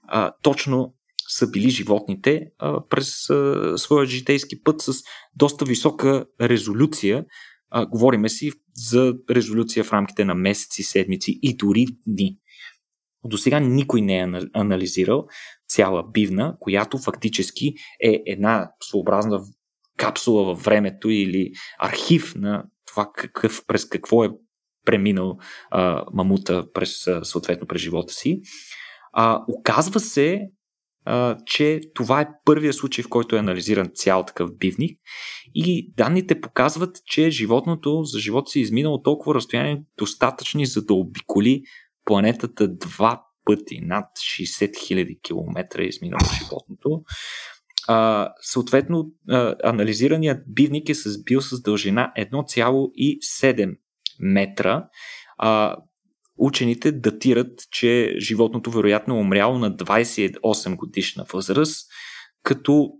[0.07, 0.93] а, точно
[1.27, 4.93] са били животните а, през а, своя житейски път с
[5.35, 7.25] доста висока резолюция.
[7.69, 12.37] А, говориме си за резолюция в рамките на месеци, седмици и дори дни.
[13.25, 15.25] До сега никой не е анализирал
[15.67, 19.41] цяла бивна, която фактически е една своеобразна
[19.97, 24.29] капсула във времето или архив на това какъв, през какво е
[24.85, 25.37] преминал
[25.69, 28.41] а, мамута през, съответно през живота си.
[29.13, 30.41] А, оказва се,
[31.05, 34.99] а, че това е първия случай, в който е анализиран цял такъв бивник
[35.55, 40.93] и данните показват, че животното за живота си е изминало толкова разстояние достатъчни за да
[40.93, 41.63] обиколи
[42.05, 47.03] планетата два пъти, над 60 000 км изминало животното.
[47.87, 53.77] а, съответно, а, анализираният бивник е с, бил с дължина 1,7
[54.19, 54.87] метра.
[55.37, 55.75] А,
[56.37, 61.87] учените датират, че животното вероятно е умряло на 28 годишна възраст,
[62.43, 62.91] като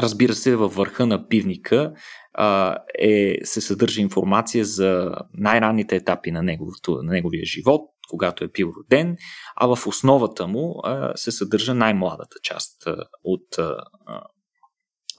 [0.00, 1.92] разбира се във върха на бивника
[2.34, 8.48] а, е, се съдържа информация за най-ранните етапи на, неговото, на неговия живот, когато е
[8.48, 9.16] бил роден,
[9.56, 10.74] а в основата му
[11.14, 12.86] се съдържа най-младата част
[13.24, 13.58] от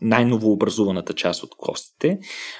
[0.02, 2.20] най-новообразуваната част от костите.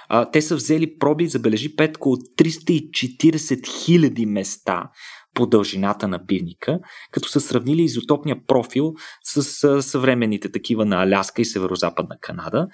[0.10, 4.90] А, те са взели проби, забележи Петко, от 340 хиляди места
[5.34, 6.80] по дължината на бивника,
[7.12, 12.68] като са сравнили изотопния профил с а, съвременните такива на Аляска и Северо-Западна Канада.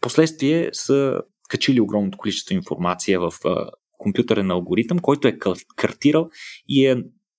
[0.00, 5.38] Последствие са качили огромното количество информация в а, компютърен алгоритъм, който е
[5.76, 6.28] картирал
[6.68, 6.96] и е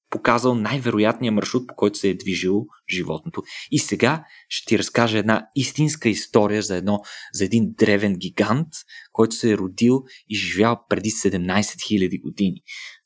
[0.10, 3.43] показал най-вероятния маршрут, по който се е движил животното.
[3.72, 7.00] И сега ще ти разкажа една истинска история за, едно,
[7.34, 8.67] за един древен гигант,
[9.12, 12.62] който се е родил и живял преди 17 000 години.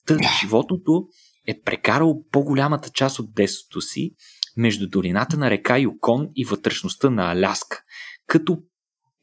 [0.06, 1.08] Та, животното
[1.48, 4.12] е прекарал по-голямата част от детството си
[4.58, 7.82] между долината на река Юкон и вътрешността на Аляска,
[8.28, 8.58] като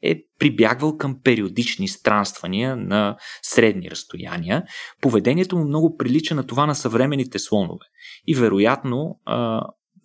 [0.03, 4.63] е прибягвал към периодични странствания на средни разстояния.
[5.01, 7.85] Поведението му много прилича на това на съвременните слонове.
[8.27, 9.19] И вероятно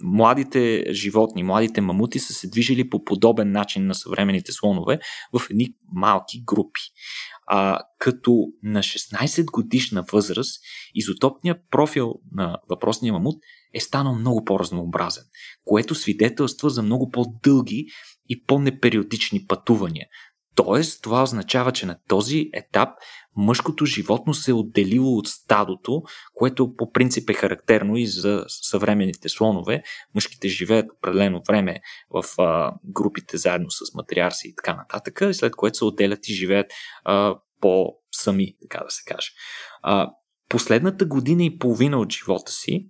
[0.03, 4.99] младите животни, младите мамути са се движили по подобен начин на съвременните слонове
[5.33, 6.81] в едни малки групи.
[7.49, 10.61] А, като на 16 годишна възраст
[10.95, 13.37] изотопният профил на въпросния мамут
[13.75, 15.25] е станал много по-разнообразен,
[15.65, 17.87] което свидетелства за много по-дълги
[18.29, 20.07] и по-непериодични пътувания.
[20.55, 22.89] Тоест, това означава, че на този етап
[23.37, 26.03] мъжкото животно се е отделило от стадото,
[26.35, 29.83] което по принцип е характерно и за съвременните слонове.
[30.15, 35.77] Мъжките живеят определено време в а, групите заедно с матриарси и така нататък, след което
[35.77, 36.67] се отделят и живеят
[37.05, 39.29] а, по-сами, така да се каже.
[39.83, 40.11] А,
[40.49, 42.89] последната година и половина от живота си,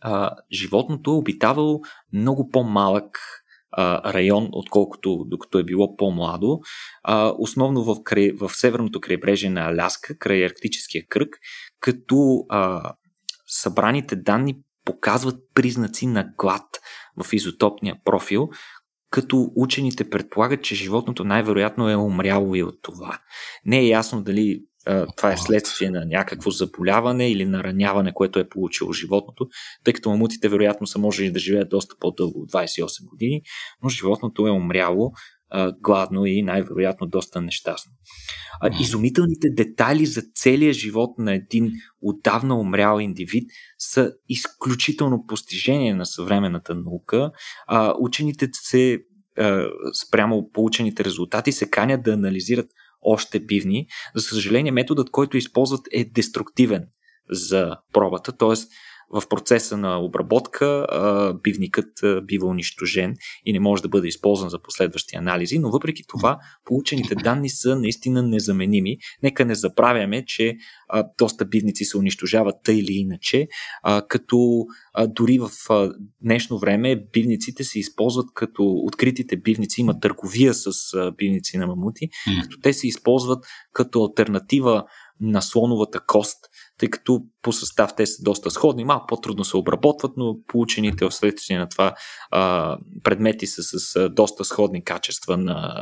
[0.00, 1.80] а, животното е обитавало
[2.12, 3.18] много по-малък
[4.04, 6.60] район, отколкото докато е било по-младо.
[7.02, 11.36] А, основно в, край, в северното крайбрежие на Аляска, край Арктическия кръг,
[11.80, 12.92] като а,
[13.46, 16.66] събраните данни показват признаци на глад
[17.24, 18.48] в изотопния профил,
[19.10, 23.18] като учените предполагат, че животното най-вероятно е умряло и от това.
[23.64, 24.60] Не е ясно дали
[25.16, 29.46] това е следствие на някакво заболяване или нараняване, което е получило животното,
[29.84, 33.42] тъй като мамутите вероятно са можели да живеят доста по-дълго от 28 години,
[33.82, 35.12] но животното е умряло
[35.80, 37.92] гладно и най-вероятно доста нещастно.
[38.80, 46.74] изумителните детайли за целия живот на един отдавна умрял индивид са изключително постижение на съвременната
[46.74, 47.30] наука.
[48.00, 48.98] учените се
[50.06, 52.66] спрямо получените резултати се канят да анализират
[53.04, 53.86] още бивни.
[54.14, 56.86] За съжаление, методът, който използват е деструктивен
[57.30, 58.54] за пробата, т.е.
[59.10, 60.86] в процеса на обработка
[61.42, 63.14] бивникът бива унищожен
[63.44, 67.76] и не може да бъде използван за последващи анализи, но въпреки това получените данни са
[67.76, 68.96] наистина незаменими.
[69.22, 70.56] Нека не забравяме, че
[71.18, 73.46] доста бивници се унищожават тъй или иначе,
[74.08, 74.64] като
[75.08, 75.50] дори в
[76.22, 80.70] днешно време бивниците се използват като откритите бивници, има търговия с
[81.16, 82.08] бивници на мамути,
[82.42, 84.84] като те се използват като альтернатива
[85.20, 86.38] на слоновата кост,
[86.78, 91.58] тъй като по състав те са доста сходни, малко по-трудно се обработват, но получените вследствие
[91.58, 91.94] на това
[92.30, 95.74] а, предмети са с доста сходни качества на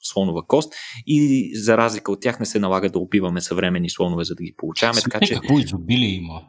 [0.00, 0.72] слонова кост
[1.06, 4.54] и за разлика от тях не се налага да убиваме съвременни слонове, за да ги
[4.56, 5.00] получаваме.
[5.00, 5.34] Така, че...
[5.34, 6.42] Какво изобилие има?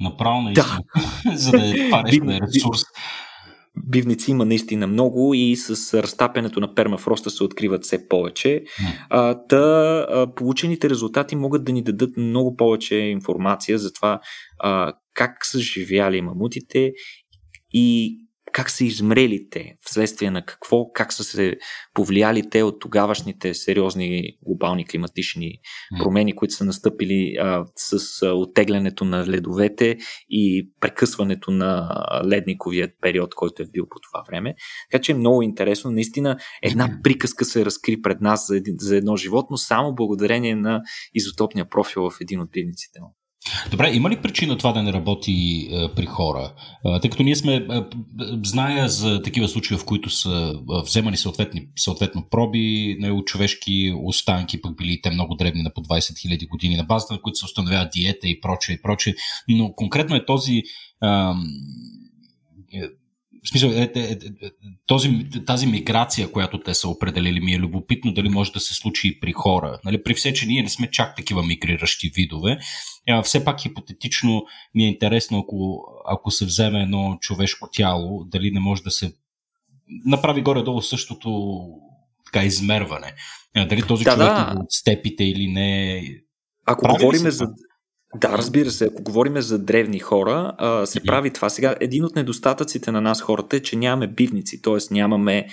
[0.00, 0.78] Направо наистина,
[1.24, 1.36] да.
[1.36, 1.74] за да е
[2.20, 2.80] да е ресурс.
[3.76, 8.64] Бивници има наистина много и с разтапянето на пермафроста се откриват все повече.
[9.10, 9.56] А, та,
[10.10, 14.20] а, получените резултати могат да ни дадат много повече информация за това
[14.58, 16.92] а, как са живяли мамутите
[17.72, 18.16] и
[18.54, 21.56] как са измрели те, вследствие на какво, как са се
[21.94, 25.58] повлияли те от тогавашните сериозни глобални климатични
[25.98, 29.96] промени, които са настъпили а, с а, оттеглянето на ледовете
[30.28, 31.88] и прекъсването на
[32.30, 34.54] ледниковият период, който е бил по това време.
[34.90, 35.90] Така че е много интересно.
[35.90, 40.82] Наистина една приказка се разкри пред нас за, един, за едно животно, само благодарение на
[41.14, 43.16] изотопния профил в един от пивниците му.
[43.70, 46.52] Добре, има ли причина това да не работи е, при хора?
[46.86, 47.80] Е, тъй като ние сме, е,
[48.44, 54.60] зная за такива случаи, в които са е, вземани съответни, съответно проби на човешки останки,
[54.60, 57.44] пък били те много дребни на по 20 000 години, на базата на които се
[57.44, 59.14] установява диета и прочее и прочее.
[59.48, 60.62] Но конкретно е този
[62.72, 62.88] е,
[63.44, 64.18] в смисъл, е, е, е,
[64.86, 69.08] този, тази миграция, която те са определили, ми е любопитно дали може да се случи
[69.08, 69.78] и при хора.
[69.84, 72.58] Нали, при все, че ние не сме чак такива мигриращи видове,
[73.24, 78.60] все пак хипотетично ми е интересно, ако, ако се вземе едно човешко тяло, дали не
[78.60, 79.12] може да се
[80.06, 81.58] направи горе-долу същото
[82.24, 83.14] така измерване.
[83.68, 84.52] Дали този да, човек да.
[84.56, 86.02] е от степите или не.
[86.66, 87.46] Ако говорим за,
[88.14, 88.84] да, разбира се.
[88.84, 91.06] Ако говорим за древни хора, а, се mm-hmm.
[91.06, 91.48] прави това.
[91.50, 94.94] Сега, един от недостатъците на нас хората е, че нямаме бивници, т.е.
[94.94, 95.46] нямаме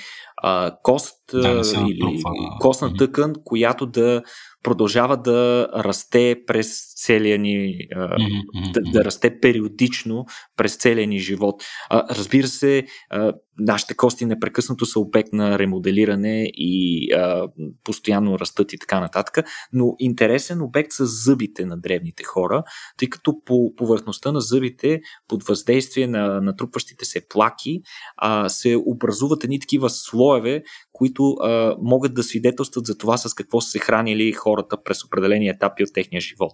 [0.43, 2.23] а, кост да, или
[2.59, 4.21] костна тъкан, която да
[4.63, 8.71] продължава да расте през целия ни, mm-hmm.
[8.73, 10.25] да, да расте периодично
[10.57, 11.63] през целия ни живот.
[11.89, 17.47] А, разбира се, а, нашите кости непрекъснато са обект на ремоделиране и а,
[17.83, 22.63] постоянно растат и така нататък, но интересен обект са зъбите на древните хора,
[22.97, 27.81] тъй като по повърхността на зъбите, под въздействие на натрупващите се плаки,
[28.17, 29.89] а, се образуват едни такива
[30.31, 30.63] слоеве,
[30.93, 35.49] които а, могат да свидетелстват за това с какво са се хранили хората през определени
[35.49, 36.51] етапи от техния живот.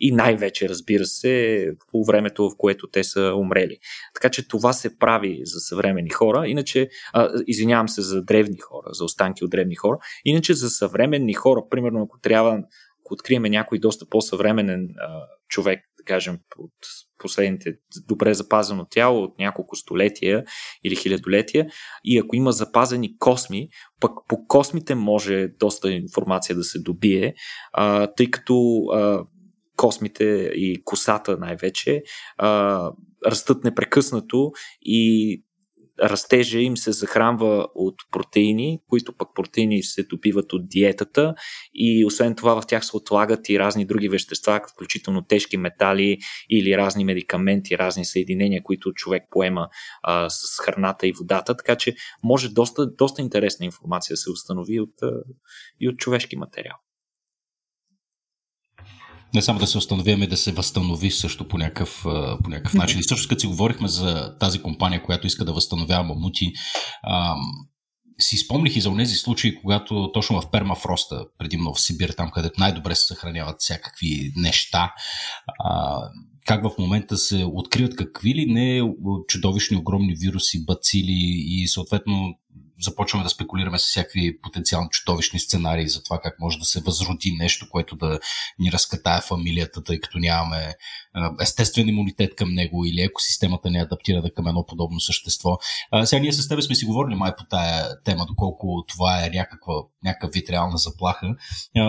[0.00, 3.76] И най-вече, разбира се, по времето, в което те са умрели.
[4.14, 6.48] Така че това се прави за съвремени хора.
[6.48, 9.98] Иначе, а, извинявам се за древни хора, за останки от древни хора.
[10.24, 12.50] Иначе за съвременни хора, примерно ако трябва,
[13.00, 16.72] ако откриеме някой доста по-съвременен а, човек, да кажем, от
[17.18, 17.74] последните
[18.08, 20.44] добре запазено тяло от няколко столетия
[20.84, 21.66] или хилядолетия.
[22.04, 23.68] И ако има запазени косми,
[24.00, 27.34] пък по космите може доста информация да се добие,
[27.72, 29.24] а, тъй като а,
[29.76, 30.24] космите
[30.54, 32.02] и косата най-вече
[32.38, 32.90] а,
[33.26, 35.42] растат непрекъснато и
[36.02, 41.34] растежа им се захранва от протеини, които пък протеини се добиват от диетата.
[41.74, 46.18] И освен това в тях се отлагат и разни други вещества, включително тежки метали
[46.50, 49.68] или разни медикаменти, разни съединения, които човек поема
[50.02, 54.80] а, с храната и водата, така че може доста, доста интересна информация да се установи
[54.80, 55.12] от, а,
[55.80, 56.76] и от човешки материал
[59.34, 62.00] не само да се установи, ами да се възстанови също по някакъв,
[62.44, 63.00] по някакъв начин.
[63.00, 66.52] И също като си говорихме за тази компания, която иска да възстановява мамути,
[67.08, 67.40] ам,
[68.20, 72.60] си спомних и за тези случаи, когато точно в пермафроста, предимно в Сибир, там където
[72.60, 74.94] най-добре се съхраняват всякакви неща,
[75.58, 75.98] а,
[76.46, 78.82] как в момента се откриват какви ли не
[79.28, 82.34] чудовищни огромни вируси, бацили и съответно
[82.82, 87.36] започваме да спекулираме с всякакви потенциални чудовищни сценарии за това как може да се възроди
[87.38, 88.20] нещо, което да
[88.58, 90.74] ни разкатае фамилията, тъй като нямаме
[91.40, 95.58] естествен имунитет към него или екосистемата не е адаптирана към едно подобно същество.
[96.04, 99.74] Сега ние с теб сме си говорили май по тая тема, доколко това е някаква,
[100.04, 101.34] някакъв вид реална заплаха.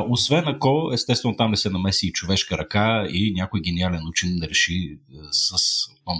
[0.10, 4.50] Освен ако, естествено, там не се намеси и човешка ръка и някой гениален учен да
[4.50, 5.00] реши
[5.32, 5.56] с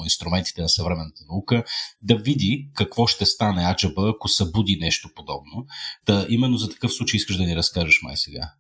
[0.04, 1.64] инструментите на съвременната наука
[2.02, 5.66] да види какво ще стане аджаба, ако събуди нещо подобно.
[6.06, 8.52] Да, именно за такъв случай искаш да ни разкажеш май сега.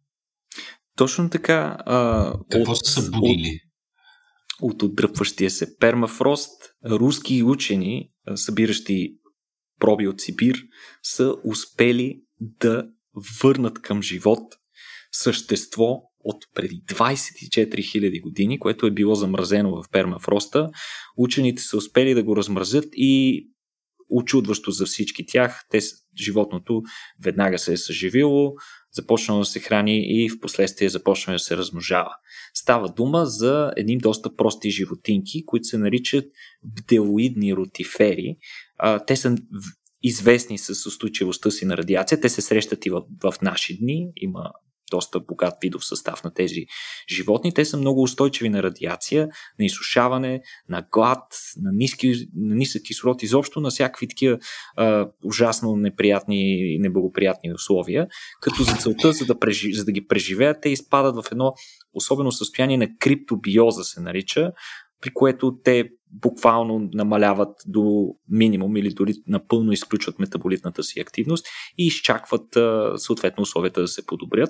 [0.97, 1.77] Точно така.
[1.85, 3.49] А, какво от, са събудили?
[3.53, 3.71] От
[4.61, 9.15] от отдръпващия се пермафрост, руски учени, събиращи
[9.79, 10.63] проби от Сибир,
[11.03, 12.87] са успели да
[13.41, 14.53] върнат към живот
[15.11, 20.69] същество от преди 24 000 години, което е било замразено в пермафроста.
[21.17, 23.43] Учените са успели да го размразят и
[24.11, 25.79] очудващо за всички тях, те,
[26.21, 26.81] животното
[27.23, 28.53] веднага се е съживило,
[28.93, 32.11] започнало да се храни и в последствие започна да се размножава.
[32.53, 36.25] Става дума за едни доста прости животинки, които се наричат
[36.63, 38.37] бделоидни ротифери.
[39.07, 39.35] те са
[40.03, 42.21] известни с устойчивостта си на радиация.
[42.21, 44.07] Те се срещат и в, в наши дни.
[44.15, 44.51] Има
[44.91, 46.65] доста богат видов състав на тези
[47.09, 47.53] животни.
[47.53, 49.27] Те са много устойчиви на радиация,
[49.59, 51.23] на изсушаване, на глад,
[51.57, 54.37] на, ниски, на нисък кислород, изобщо на всякакви такива
[54.75, 58.07] а, ужасно неприятни и неблагоприятни условия,
[58.41, 61.53] като за целта, за да, прежи, за да ги преживеят, те изпадат в едно
[61.93, 64.51] особено състояние на криптобиоза се нарича,
[65.01, 71.45] при което те буквално намаляват до минимум или дори напълно изключват метаболитната си активност
[71.77, 72.57] и изчакват
[72.95, 74.49] съответно условията да се подобрят.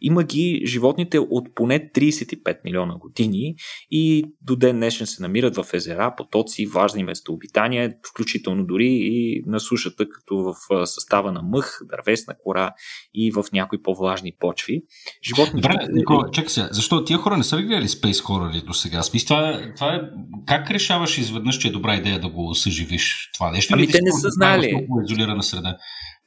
[0.00, 3.54] Има ги животните от поне 35 милиона години
[3.90, 9.60] и до ден днешен се намират в езера, потоци, важни местообитания, включително дори и на
[9.60, 12.72] сушата, като в състава на мъх, дървесна кора
[13.14, 14.82] и в някои по-влажни почви.
[15.28, 15.68] Животните...
[15.68, 19.02] Добре, Никола, чакай сега, защо тия хора не са ли гледали Space Horror до сега?
[19.02, 20.00] Смисъл, това, е, това е...
[20.46, 23.74] Как решаваш изведнъж, че е добра идея да го съживиш това нещо?
[23.74, 24.86] Ами те не са знали.
[25.04, 25.76] изолирана среда.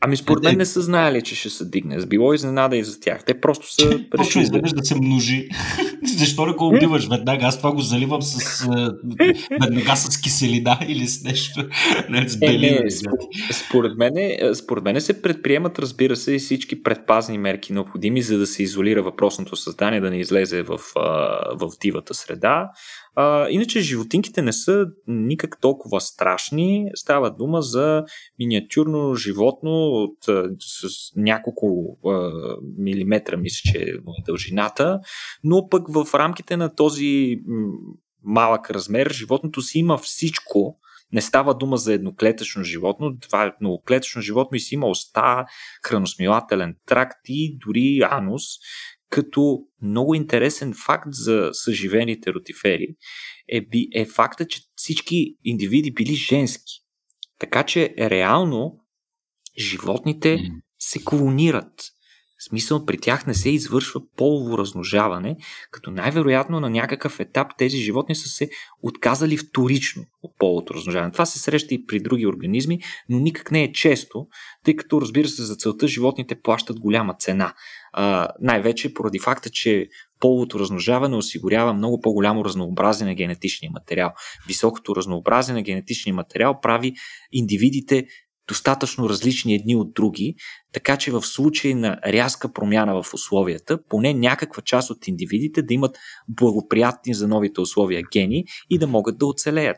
[0.02, 2.06] Ами според мен не са знаели, че ще се дигне.
[2.06, 3.26] Било изненада и за тях.
[3.26, 5.50] Те просто са Точно изведнъж да се множи.
[6.18, 7.46] Защо не го убиваш веднага?
[7.46, 8.68] Аз това го заливам с
[9.62, 11.70] веднага с киселина или с нещо.
[12.10, 12.68] Не, с бели.
[12.68, 12.90] Е, не,
[13.54, 14.14] според, мен,
[14.54, 19.04] според мен се предприемат, разбира се, и всички предпазни мерки необходими, за да се изолира
[19.04, 20.80] въпросното създание, да не излезе в,
[21.54, 22.70] в дивата среда.
[23.20, 26.90] А, иначе животинките не са никак толкова страшни.
[26.96, 28.04] Става дума за
[28.40, 30.18] миниатюрно животно от,
[30.60, 32.32] с няколко а,
[32.78, 35.00] милиметра, мисля, че е дължината,
[35.44, 37.40] но пък в рамките на този
[38.24, 40.78] малък размер животното си има всичко,
[41.12, 45.46] не става дума за едноклетъчно животно, това е многоклетъчно животно и си има уста,
[45.84, 48.44] храносмилателен тракт и дори анус,
[49.10, 52.96] като много интересен факт за съживените ротифери
[53.54, 53.62] е,
[53.94, 56.74] е факта, че всички индивиди били женски.
[57.40, 58.80] Така че реално
[59.60, 60.40] животните
[60.80, 61.74] се колонират.
[62.48, 65.38] Смисъл, при тях не се извършва полово размножаване,
[65.72, 68.50] като най-вероятно на някакъв етап тези животни са се
[68.84, 71.12] отказали вторично от половото размножаване.
[71.12, 72.80] Това се среща и при други организми,
[73.10, 74.28] но никак не е често,
[74.64, 77.54] тъй като, разбира се, за целта животните плащат голяма цена.
[77.94, 79.88] А, най-вече поради факта, че
[80.20, 84.14] половото размножаване осигурява много по-голямо разнообразие на генетичния материал.
[84.48, 86.94] Високото разнообразие на генетичния материал прави
[87.32, 88.08] индивидите
[88.48, 90.36] достатъчно различни едни от други,
[90.74, 95.74] така че в случай на рязка промяна в условията, поне някаква част от индивидите да
[95.74, 99.78] имат благоприятни за новите условия гени и да могат да оцелеят.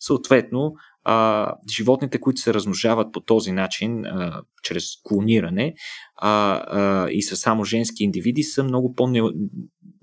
[0.00, 0.72] Съответно,
[1.04, 5.74] а, животните, които се размножават по този начин, а, чрез клониране
[6.16, 8.94] а, а, и са само женски индивиди, са много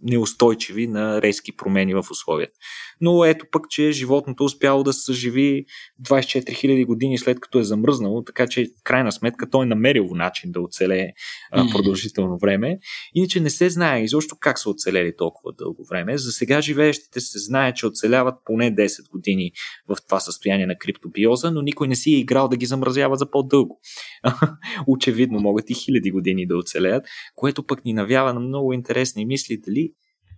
[0.05, 2.53] по-неустойчиви на резки промени в условията.
[3.01, 5.65] Но ето пък, че животното успяло да се съживи
[6.03, 10.07] 24 000 години след като е замръзнало, така че в крайна сметка той е намерил
[10.11, 11.07] начин да оцелее
[11.51, 12.79] а, продължително време.
[13.15, 16.17] Иначе не се знае изобщо как са оцелели толкова дълго време.
[16.17, 19.51] За сега живеещите се знае, че оцеляват поне 10 години
[19.87, 23.31] в това състояние на криптобиоза, но никой не си е играл да ги замразява за
[23.31, 23.79] по-дълго.
[24.87, 29.57] Очевидно могат и хиляди години да оцелеят, което пък ни навява на много интересни мисли
[29.57, 29.91] дали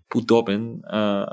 [0.10, 1.28] подобен, а,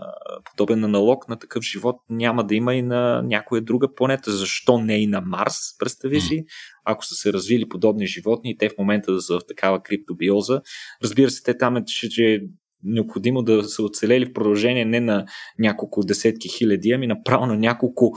[0.44, 4.32] подобен аналог на такъв живот няма да има и на някоя друга планета.
[4.32, 6.44] Защо не и на Марс, представи си,
[6.84, 10.60] ако са се развили подобни животни и те в момента да са в такава криптобиоза.
[11.02, 12.40] Разбира се, те там е, че, че
[12.84, 15.24] необходимо да са оцелели в продължение не на
[15.58, 18.12] няколко десетки хиляди, ами направо на няколко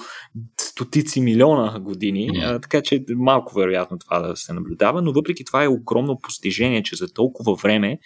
[0.61, 2.55] стотици милиона години, yeah.
[2.55, 6.19] а, така че е малко вероятно това да се наблюдава, но въпреки това е огромно
[6.19, 7.99] постижение, че за толкова време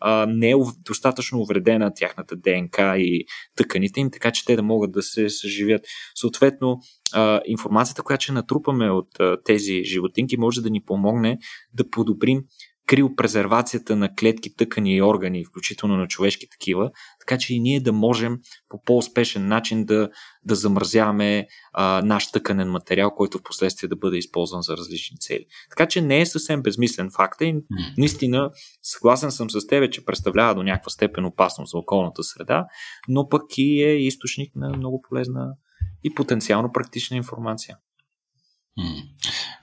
[0.00, 0.54] а, не е
[0.86, 3.24] достатъчно увредена тяхната ДНК и
[3.56, 5.80] тъканите им, така че те да могат да се съживят.
[6.14, 6.78] Съответно,
[7.12, 11.38] а, информацията, която ще натрупаме от а, тези животинки, може да ни помогне
[11.74, 12.42] да подобрим
[12.88, 17.92] криопрезервацията на клетки, тъкани и органи, включително на човешки такива, така че и ние да
[17.92, 20.08] можем по по-успешен начин да,
[20.44, 25.44] да замразяваме а, наш тъканен материал, който в последствие да бъде използван за различни цели.
[25.70, 27.54] Така че не е съвсем безмислен факт и
[27.98, 28.50] наистина
[28.82, 32.66] съгласен съм с тебе, че представлява до някаква степен опасност за околната среда,
[33.08, 35.48] но пък и е източник на много полезна
[36.04, 37.76] и потенциално практична информация.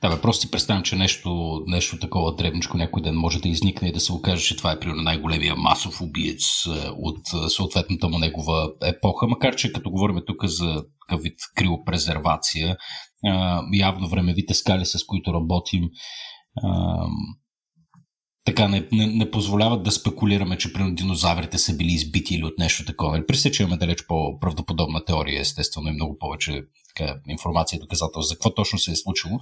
[0.01, 3.88] Да, бе, просто си представям, че нещо, нещо такова дребничко някой ден може да изникне
[3.88, 8.09] и да се окаже, че това е примерно най-големия масов убиец е, от е, съответната
[8.09, 12.78] му негова епоха, макар че като говорим тук за такъв вид криопрезервация, е,
[13.74, 15.89] явно времевите скали, с които работим,
[18.45, 22.59] така не, не, не позволяват да спекулираме, че примерно динозаврите са били избити или от
[22.59, 23.26] нещо такова.
[23.28, 26.61] При се, че имаме далеч по-правдоподобна теория, естествено, и много повече
[26.96, 29.39] така, информация и доказателства за какво точно се е случило.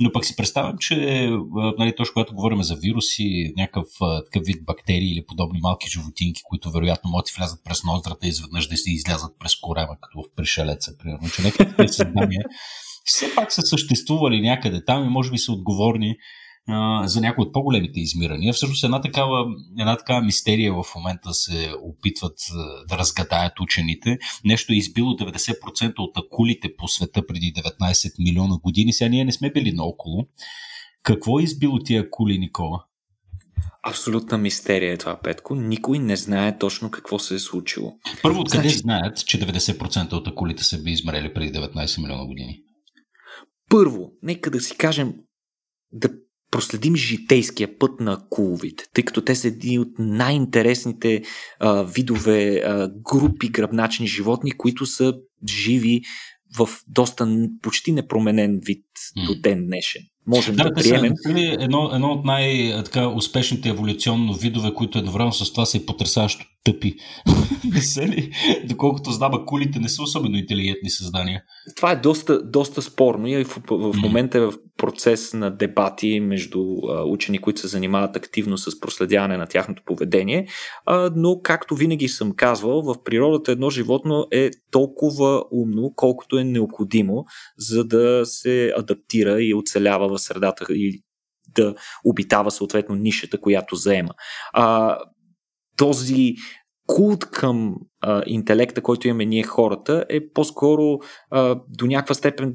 [0.00, 1.30] Но пък си представям, че
[1.78, 3.86] нали, точно когато говорим за вируси, някакъв
[4.24, 8.28] такъв вид бактерии или подобни малки животинки, които вероятно могат да влязат през ноздрата и
[8.28, 12.42] изведнъж да си излязат през корема, като в пришелеца, примерно, някакви създания
[13.04, 16.16] все пак са съществували някъде там и може би са отговорни
[17.04, 18.52] за някои от по-големите измирания.
[18.52, 19.46] Всъщност една такава,
[19.78, 22.38] една такава мистерия в момента се опитват
[22.88, 24.18] да разгадаят учените.
[24.44, 28.92] Нещо е избило 90% от акулите по света преди 19 милиона години.
[28.92, 30.26] Сега ние не сме били наоколо.
[31.02, 32.84] Какво е избило тия акули, Никола?
[33.82, 35.54] Абсолютна мистерия е това, Петко.
[35.54, 37.92] Никой не знае точно какво се е случило.
[38.22, 38.78] Първо, откъде значи...
[38.78, 42.62] знаят, че 90% от акулите са би измрели преди 19 милиона години?
[43.70, 45.14] Първо, нека да си кажем
[45.92, 46.08] да
[46.50, 51.22] проследим житейския път на куловите, тъй като те са едни от най-интересните
[51.60, 55.14] а, видове, а, групи гръбначни животни, които са
[55.48, 56.00] живи
[56.58, 58.84] в доста почти непроменен вид
[59.18, 59.26] mm.
[59.26, 60.02] до ден днешен.
[60.26, 61.12] можем да, да приемем.
[61.16, 61.30] Са,
[61.60, 66.94] едно, едно от най-успешните еволюционно видове, които едновременно с това са и потрясаващо тъпи.
[67.74, 68.30] Весели,
[68.64, 71.42] доколкото знам, кулите не са особено интелигентни създания.
[71.76, 76.20] Това е доста, доста спорно и в, в, в момента е в процес на дебати
[76.20, 80.48] между а, учени, които се занимават активно с проследяване на тяхното поведение,
[80.86, 86.44] а, но както винаги съм казвал, в природата едно животно е толкова умно, колкото е
[86.44, 87.24] необходимо,
[87.58, 91.02] за да се адаптира и оцелява в средата и
[91.54, 94.14] да обитава съответно нишата, която заема.
[94.52, 94.98] А,
[95.76, 96.34] този
[96.86, 100.98] култ към а, интелекта, който имаме ние хората, е по-скоро
[101.30, 102.54] а, до някаква степен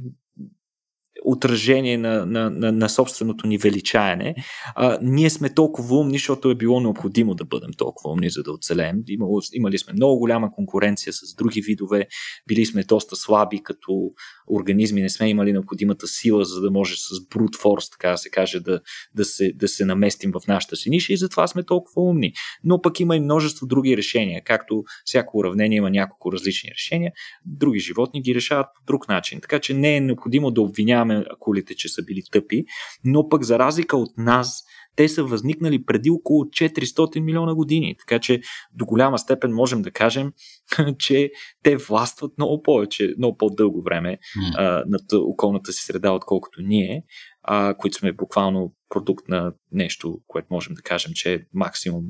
[1.26, 4.36] отражение на, на, на, на собственото ни величаене.
[4.76, 8.52] А, ние сме толкова умни, защото е било необходимо да бъдем толкова умни, за да
[8.52, 9.04] оцелеем.
[9.08, 12.08] Имало, имали сме много голяма конкуренция с други видове,
[12.48, 14.12] били сме доста слаби като
[14.52, 18.30] организми, не сме имали необходимата сила, за да може с brute force, така да се
[18.30, 18.82] каже, да,
[19.16, 22.34] да, се, да се наместим в нашата си ниша и затова сме толкова умни.
[22.64, 27.12] Но пък има и множество други решения, както всяко уравнение има няколко различни решения,
[27.46, 29.42] други животни ги решават по друг начин.
[29.42, 32.66] Така че не е необходимо да обвиняваме обвиняваме акулите, че са били тъпи,
[33.04, 34.64] но пък за разлика от нас,
[34.96, 37.96] те са възникнали преди около 400 милиона години.
[38.00, 38.42] Така че
[38.74, 40.32] до голяма степен можем да кажем,
[41.00, 41.32] че
[41.64, 44.54] те властват много повече, много по-дълго време mm.
[44.58, 47.04] а, над околната си среда, отколкото ние,
[47.44, 52.04] а, които сме буквално продукт на нещо, което можем да кажем, че е максимум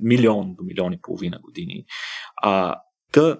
[0.00, 1.84] милион до милион и половина години.
[2.36, 2.74] А,
[3.12, 3.38] та,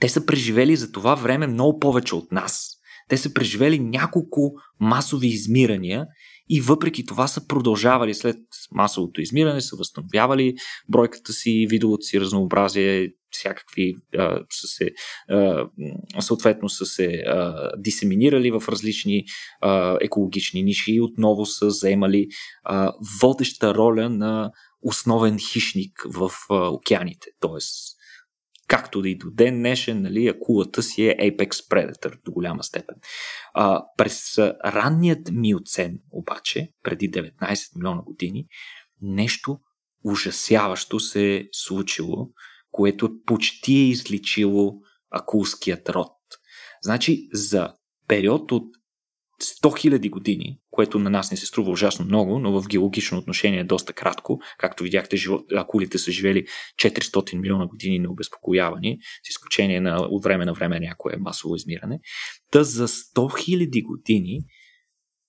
[0.00, 2.75] те са преживели за това време много повече от нас.
[3.08, 6.06] Те са преживели няколко масови измирания
[6.48, 8.36] и въпреки това са продължавали след
[8.72, 10.54] масовото измиране, са възстановявали
[10.88, 14.90] бройката си, видовото си разнообразие, всякакви а, са се,
[15.28, 15.68] а,
[16.20, 19.24] съответно са се а, дисеминирали в различни
[19.60, 22.26] а, екологични ниши и отново са заемали
[22.64, 24.50] а, водеща роля на
[24.82, 27.26] основен хищник в а, океаните.
[27.40, 27.95] Тоест,
[28.68, 32.96] както и до ден днешен, нали, акулата си е Apex Predator до голяма степен.
[33.54, 38.46] А, през ранният миоцен, обаче, преди 19 милиона години,
[39.02, 39.58] нещо
[40.04, 42.28] ужасяващо се е случило,
[42.70, 44.74] което почти е изличило
[45.10, 46.12] акулският род.
[46.82, 47.74] Значи, за
[48.08, 48.75] период от
[49.42, 53.60] 100 000 години, което на нас не се струва ужасно много, но в геологично отношение
[53.60, 54.40] е доста кратко.
[54.58, 55.16] Както видяхте,
[55.54, 56.46] акулите са живели
[56.82, 62.00] 400 милиона години необезпокоявани, с изключение на от време на време някое масово измиране.
[62.52, 64.40] Та за 100 000 години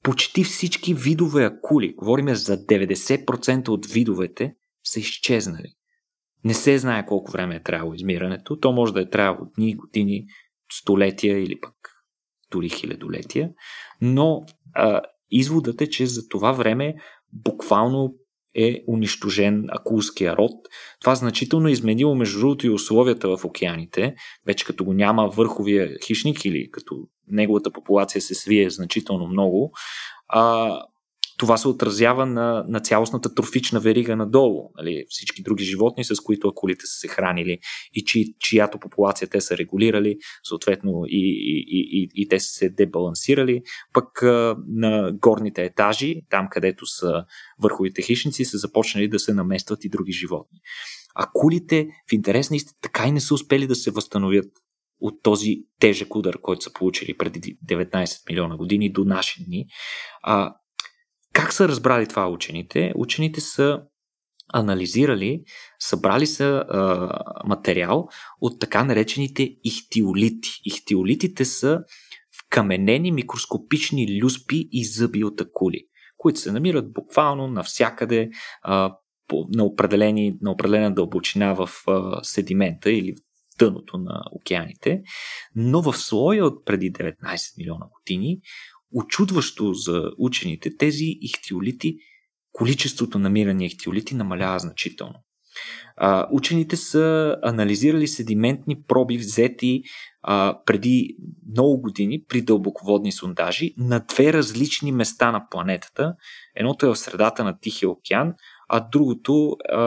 [0.03, 4.53] почти всички видове акули, говорим за 90% от видовете,
[4.83, 5.73] са изчезнали.
[6.43, 8.59] Не се знае колко време е трябвало измирането.
[8.59, 10.25] То може да е трябвало дни, години,
[10.71, 11.73] столетия или пък
[12.51, 13.49] дори хилядолетия,
[14.01, 14.41] но
[14.73, 16.95] а, изводът е, че за това време
[17.33, 18.13] буквално
[18.55, 20.51] е унищожен акулския род.
[21.01, 25.97] Това значително е изменило между другото и условията в океаните, вече като го няма върховия
[26.05, 26.95] хищник или като
[27.27, 29.71] неговата популация се свие значително много,
[30.27, 30.71] а,
[31.37, 34.71] това се отразява на, на цялостната трофична верига надолу.
[34.77, 35.05] Нали?
[35.09, 37.59] Всички други животни, с които акулите са се хранили
[37.93, 41.19] и чи, чиято популация те са регулирали, съответно и,
[41.67, 43.61] и, и, и те са се дебалансирали.
[43.93, 47.25] Пък а, на горните етажи, там където са
[47.61, 50.59] върховите хищници, са започнали да се наместват и други животни.
[51.15, 52.49] Акулите в интерес
[52.81, 54.45] така и не са успели да се възстановят
[54.99, 59.65] от този тежък удар, който са получили преди 19 милиона години до наши дни.
[60.23, 60.55] А,
[61.37, 62.93] как са разбрали това учените?
[62.95, 63.81] Учените са
[64.53, 65.43] анализирали,
[65.79, 67.09] събрали са а,
[67.45, 68.07] материал
[68.41, 70.49] от така наречените ихтиолити.
[70.65, 71.79] Ихтиолитите са
[72.39, 75.83] вкаменени микроскопични люспи и зъби от акули,
[76.17, 78.29] които се намират буквално навсякъде
[78.61, 78.95] а,
[79.27, 85.01] по, на, определени, на определена дълбочина в а, седимента или в дъното на океаните,
[85.55, 88.39] но в слоя от преди 19 милиона години
[88.93, 91.97] очудващо за учените, тези ихтиолити,
[92.51, 95.15] количеството намирани ихтиолити намалява значително.
[95.95, 99.83] А, учените са анализирали седиментни проби, взети
[100.21, 101.17] а, преди
[101.51, 106.15] много години при дълбоководни сондажи на две различни места на планетата.
[106.55, 108.33] Едното е в средата на Тихия океан,
[108.69, 109.77] а другото а,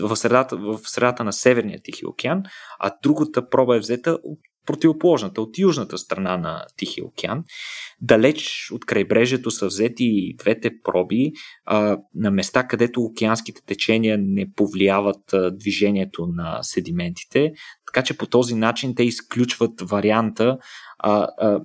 [0.00, 2.42] в средата, в средата на Северния Тихи океан,
[2.80, 4.18] а другата проба е взета
[4.66, 7.44] противоположната, от южната страна на Тихия океан.
[8.00, 11.32] Далеч от крайбрежието са взети двете проби
[11.64, 17.52] а, на места, където океанските течения не повлияват а, движението на седиментите,
[17.86, 20.58] така че по този начин те изключват варианта
[20.98, 21.60] а, а,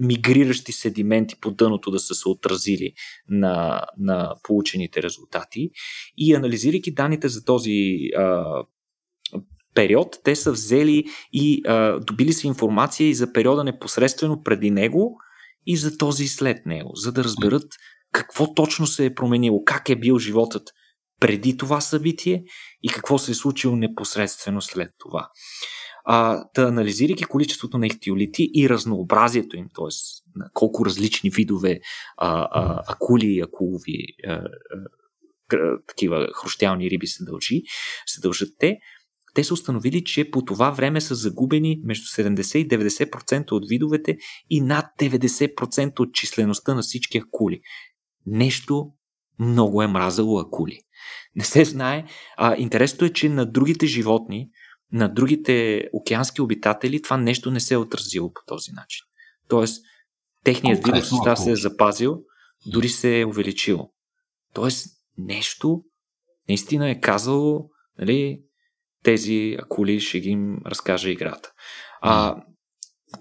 [0.00, 2.92] мигриращи седименти по дъното да са се отразили
[3.28, 5.70] на, на получените резултати.
[6.16, 8.44] И анализирайки данните за този а,
[9.74, 15.16] период, те са взели и а, добили са информация и за периода непосредствено преди него
[15.66, 17.66] и за този след него, за да разберат
[18.12, 20.62] какво точно се е променило, как е бил животът
[21.20, 22.44] преди това събитие
[22.82, 25.28] и какво се е случило непосредствено след това.
[26.04, 29.88] А, да анализирайки количеството на ихтиолити и разнообразието им, т.е.
[30.52, 31.80] колко различни видове
[32.16, 34.46] а, а, акули и акулови а, а,
[35.86, 37.62] такива хрущялни риби се дължи,
[38.06, 38.78] се дължат те,
[39.34, 44.16] те са установили, че по това време са загубени между 70 и 90% от видовете
[44.50, 47.60] и над 90% от числеността на всички акули.
[48.26, 48.92] Нещо
[49.38, 50.80] много е мразало акули.
[51.36, 52.04] Не се знае.
[52.36, 54.48] А, интересното е, че на другите животни,
[54.92, 59.04] на другите океански обитатели, това нещо не се е отразило по този начин.
[59.48, 59.84] Тоест,
[60.44, 62.22] техният видов състав се е запазил,
[62.66, 63.90] дори се е увеличил.
[64.54, 64.86] Тоест,
[65.18, 65.82] нещо
[66.48, 68.42] наистина е казало, нали,
[69.02, 71.52] тези акули ще ги им разкаже играта.
[72.00, 72.36] А,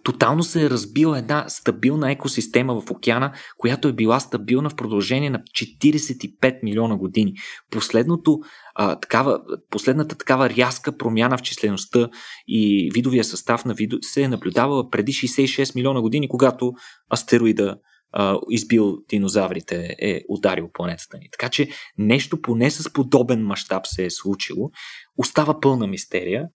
[0.04, 5.30] тотално се е разбила една стабилна екосистема в океана, която е била стабилна в продължение
[5.30, 7.34] на 45 милиона години.
[7.72, 8.40] Последното,
[8.76, 9.40] а, такава,
[9.72, 12.10] последната такава рязка промяна в числеността
[12.48, 16.74] и видовия състав на видо се е наблюдавала преди 66 милиона години, когато
[17.14, 17.76] астероида
[18.12, 21.28] а, избил динозаврите, е ударил планетата ни.
[21.32, 24.70] Така че нещо поне с подобен мащаб се е случило.
[25.18, 26.48] Остава пълна мистерия.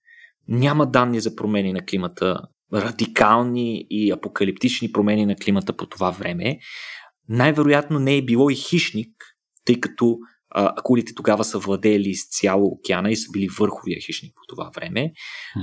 [0.48, 2.40] Няма данни за промени на климата,
[2.74, 6.58] радикални и апокалиптични промени на климата по това време.
[7.28, 9.10] Най-вероятно не е било и хищник,
[9.64, 10.18] тъй като
[10.50, 15.12] а, акулите тогава са владели изцяло океана и са били върховия хищник по това време.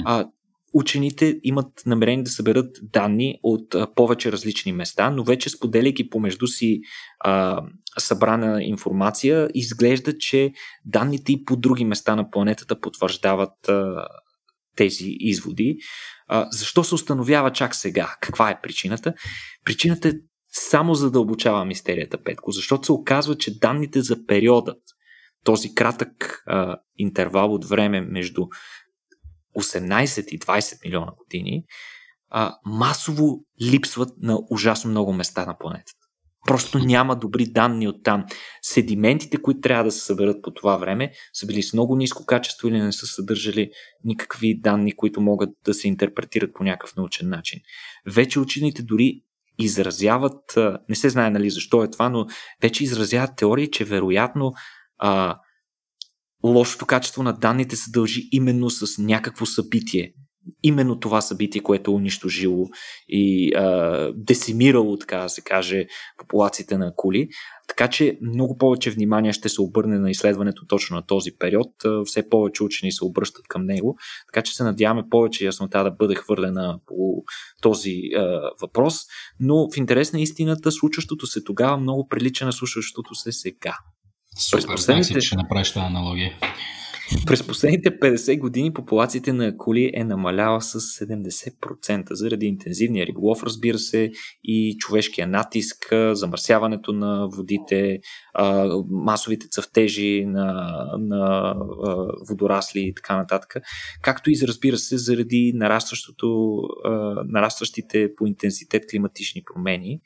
[0.06, 0.26] А,
[0.74, 6.82] учените имат намерение да съберат данни от повече различни места, но вече споделяйки помежду си
[7.20, 7.62] а,
[8.00, 10.52] събрана информация, изглежда, че
[10.86, 14.08] данните и по други места на планетата потвърждават а,
[14.76, 15.78] тези изводи.
[16.28, 18.16] А, защо се установява чак сега?
[18.22, 19.14] Каква е причината?
[19.66, 20.14] Причината е
[20.52, 24.82] само задълбочава мистерията, Петко, защото се оказва, че данните за периодът,
[25.44, 28.48] този кратък а, интервал от време между
[29.60, 31.64] 18 и 20 милиона години,
[32.30, 36.02] а, масово липсват на ужасно много места на планетата.
[36.48, 38.26] Просто няма добри данни от там.
[38.62, 42.68] Седиментите, които трябва да се съберат по това време, са били с много ниско качество
[42.68, 43.72] или не са съдържали
[44.04, 47.60] никакви данни, които могат да се интерпретират по някакъв научен начин.
[48.08, 49.22] Вече учените дори
[49.60, 50.58] изразяват,
[50.90, 52.26] не се знае нали защо е това, но
[52.62, 54.54] вече изразяват теории, че вероятно
[54.98, 55.40] а,
[56.44, 60.14] лошото качество на данните се дължи именно с някакво събитие.
[60.64, 62.70] Именно това събитие, което е унищожило
[63.08, 65.86] и а, десимирало, така да се каже,
[66.18, 67.30] популациите на кули.
[67.68, 71.68] Така че много повече внимание ще се обърне на изследването точно на този период.
[72.06, 73.98] Все повече учени се обръщат към него.
[74.34, 77.24] Така че се надяваме повече яснота да бъде хвърлена по
[77.62, 78.96] този а, въпрос.
[79.40, 83.78] Но в интерес на истината, случващото се тогава много прилича на случващото се сега.
[84.38, 85.22] Супер, през последните...
[85.22, 86.32] ще направиш тази аналогия.
[87.26, 93.80] През последните 50 години популацията на коли е намаляла с 70% заради интензивния риболов, разбира
[93.80, 94.12] се,
[94.44, 98.00] и човешкия натиск, замърсяването на водите,
[98.90, 101.54] масовите цъфтежи на, на
[102.30, 103.56] водорасли и така нататък,
[104.02, 105.54] както и разбира се заради
[107.26, 110.00] нарастващите по интензитет климатични промени.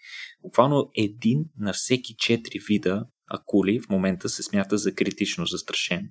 [0.43, 6.09] Буквално един на всеки 4 вида акули в момента се смята за критично застрашен.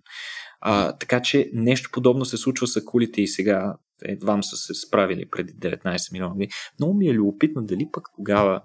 [0.60, 5.30] А, така че нещо подобно се случва с акулите и сега едвам са се справили
[5.30, 6.50] преди 19 милиона години.
[6.78, 8.62] Много ми е любопитно дали пък тогава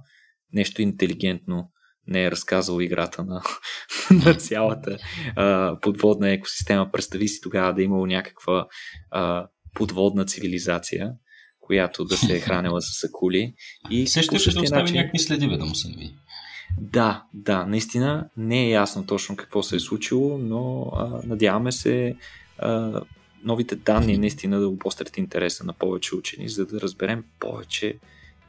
[0.54, 1.72] нещо интелигентно
[2.08, 3.42] не е разказал играта на,
[4.26, 4.98] на цялата
[5.36, 6.92] а, подводна екосистема.
[6.92, 8.68] Представи си тогава да е имало някаква
[9.12, 11.12] а, подводна цивилизация,
[11.60, 13.54] която да се е хранила с акули.
[13.90, 14.96] И Все ще, ще остави начин...
[14.96, 16.16] някакви следи, бе, да му се види.
[16.78, 22.16] Да, да, наистина не е ясно точно какво се е случило, но а, надяваме се
[22.58, 23.02] а,
[23.44, 27.98] новите данни наистина да обострят интереса на повече учени, за да разберем повече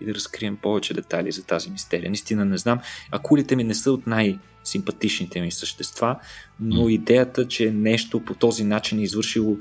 [0.01, 2.11] и да разкрием повече детайли за тази мистерия.
[2.11, 2.81] Наистина не знам.
[3.11, 6.17] Акулите ми не са от най-симпатичните ми същества,
[6.61, 9.57] но идеята, че нещо по този начин е извършило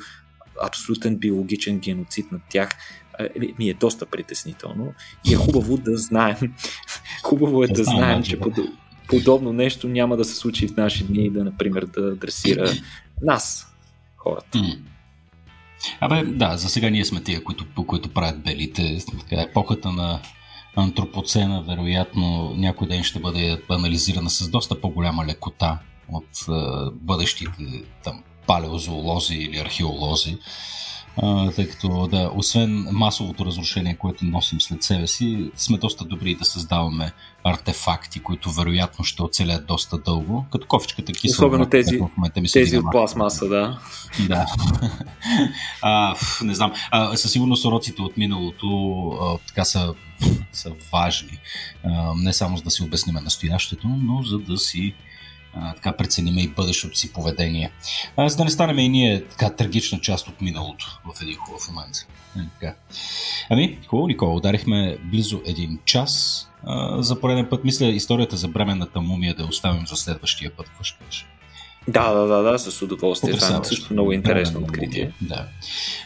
[0.64, 2.70] абсолютен биологичен геноцид над тях,
[3.60, 4.94] ми е доста притеснително
[5.30, 6.38] и е хубаво да знаем,
[7.24, 8.40] хубаво е да знаем, че
[9.08, 12.72] подобно нещо няма да се случи в наши дни да, например, да адресира
[13.22, 13.74] нас,
[14.18, 14.60] хората.
[16.00, 18.98] Абе, да, за сега ние сме тия, които, които правят белите.
[19.20, 20.20] Така, епохата на
[20.76, 25.80] антропоцена, вероятно някой ден ще бъде анализирана с доста по-голяма лекота
[26.12, 30.38] от а, бъдещите там, палеозоолози или археолози.
[31.18, 36.36] А, тъй като да, освен масовото разрушение, което носим след себе си, сме доста добри
[36.36, 37.12] да създаваме
[37.44, 41.48] артефакти, които вероятно ще оцелят доста дълго, като кофичката кисела.
[41.48, 43.80] Особено тези, в момента ми тези от пластмаса, да.
[44.28, 44.46] Да.
[45.82, 46.74] а, не знам.
[46.92, 49.94] А, със сигурност уроците от миналото а, така са,
[50.52, 51.40] са важни.
[51.84, 54.94] А, не само за да си обясним настоящето, но за да си
[55.54, 57.72] така прецениме и бъдещото си поведение.
[58.18, 61.70] А, за да не станем и ние така трагична част от миналото в един хубав
[61.70, 61.96] момент.
[62.36, 62.76] А, е, така.
[63.50, 66.46] Ами, хубаво, Никола, ударихме близо един час.
[66.64, 70.68] А, за пореден път мисля историята за бременната мумия да оставим за следващия път.
[70.68, 71.26] Какво ще кажеш?
[71.88, 73.34] Да, да, да, да, с удоволствие.
[73.34, 75.12] Това е също много интересно откритие.
[75.22, 75.46] Да.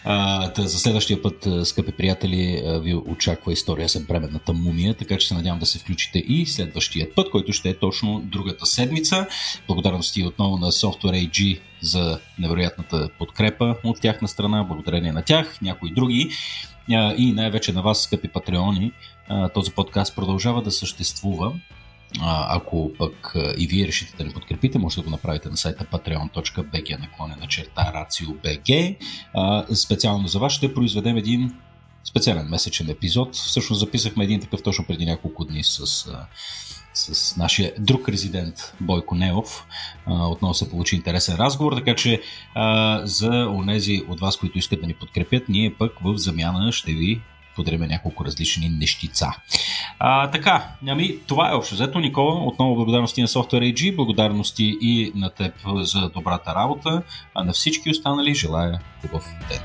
[0.04, 5.28] А, тъ, за следващия път, скъпи приятели, ви очаква история за бременната мумия, така че
[5.28, 9.28] се надявам да се включите и следващия път, който ще е точно другата седмица.
[9.68, 15.94] Благодарности отново на Software AG за невероятната подкрепа от тяхна страна, благодарение на тях, някои
[15.94, 16.30] други
[17.18, 18.92] и най-вече на вас, скъпи патреони.
[19.54, 21.54] Този подкаст продължава да съществува
[22.22, 27.00] ако пък и вие решите да ни подкрепите, може да го направите на сайта patreon.bg
[27.00, 28.96] наклонена черта RACIO.BG.
[29.76, 31.54] Специално за вас ще произведем един
[32.04, 33.36] специален месечен епизод.
[33.36, 35.86] Всъщност записахме един такъв точно преди няколко дни с,
[36.94, 39.66] с нашия друг резидент Бойко Неов.
[40.08, 42.22] Отново се получи интересен разговор, така че
[43.04, 47.22] за онези от вас, които искат да ни подкрепят, ние пък в замяна ще ви
[47.56, 49.28] подариме няколко различни нещица.
[50.00, 52.00] А, така, ами, това е общо взето.
[52.00, 57.04] Никола, отново благодарности на Software AG, благодарности и на теб за добрата работа,
[57.36, 59.62] а на всички останали желая хубав ден.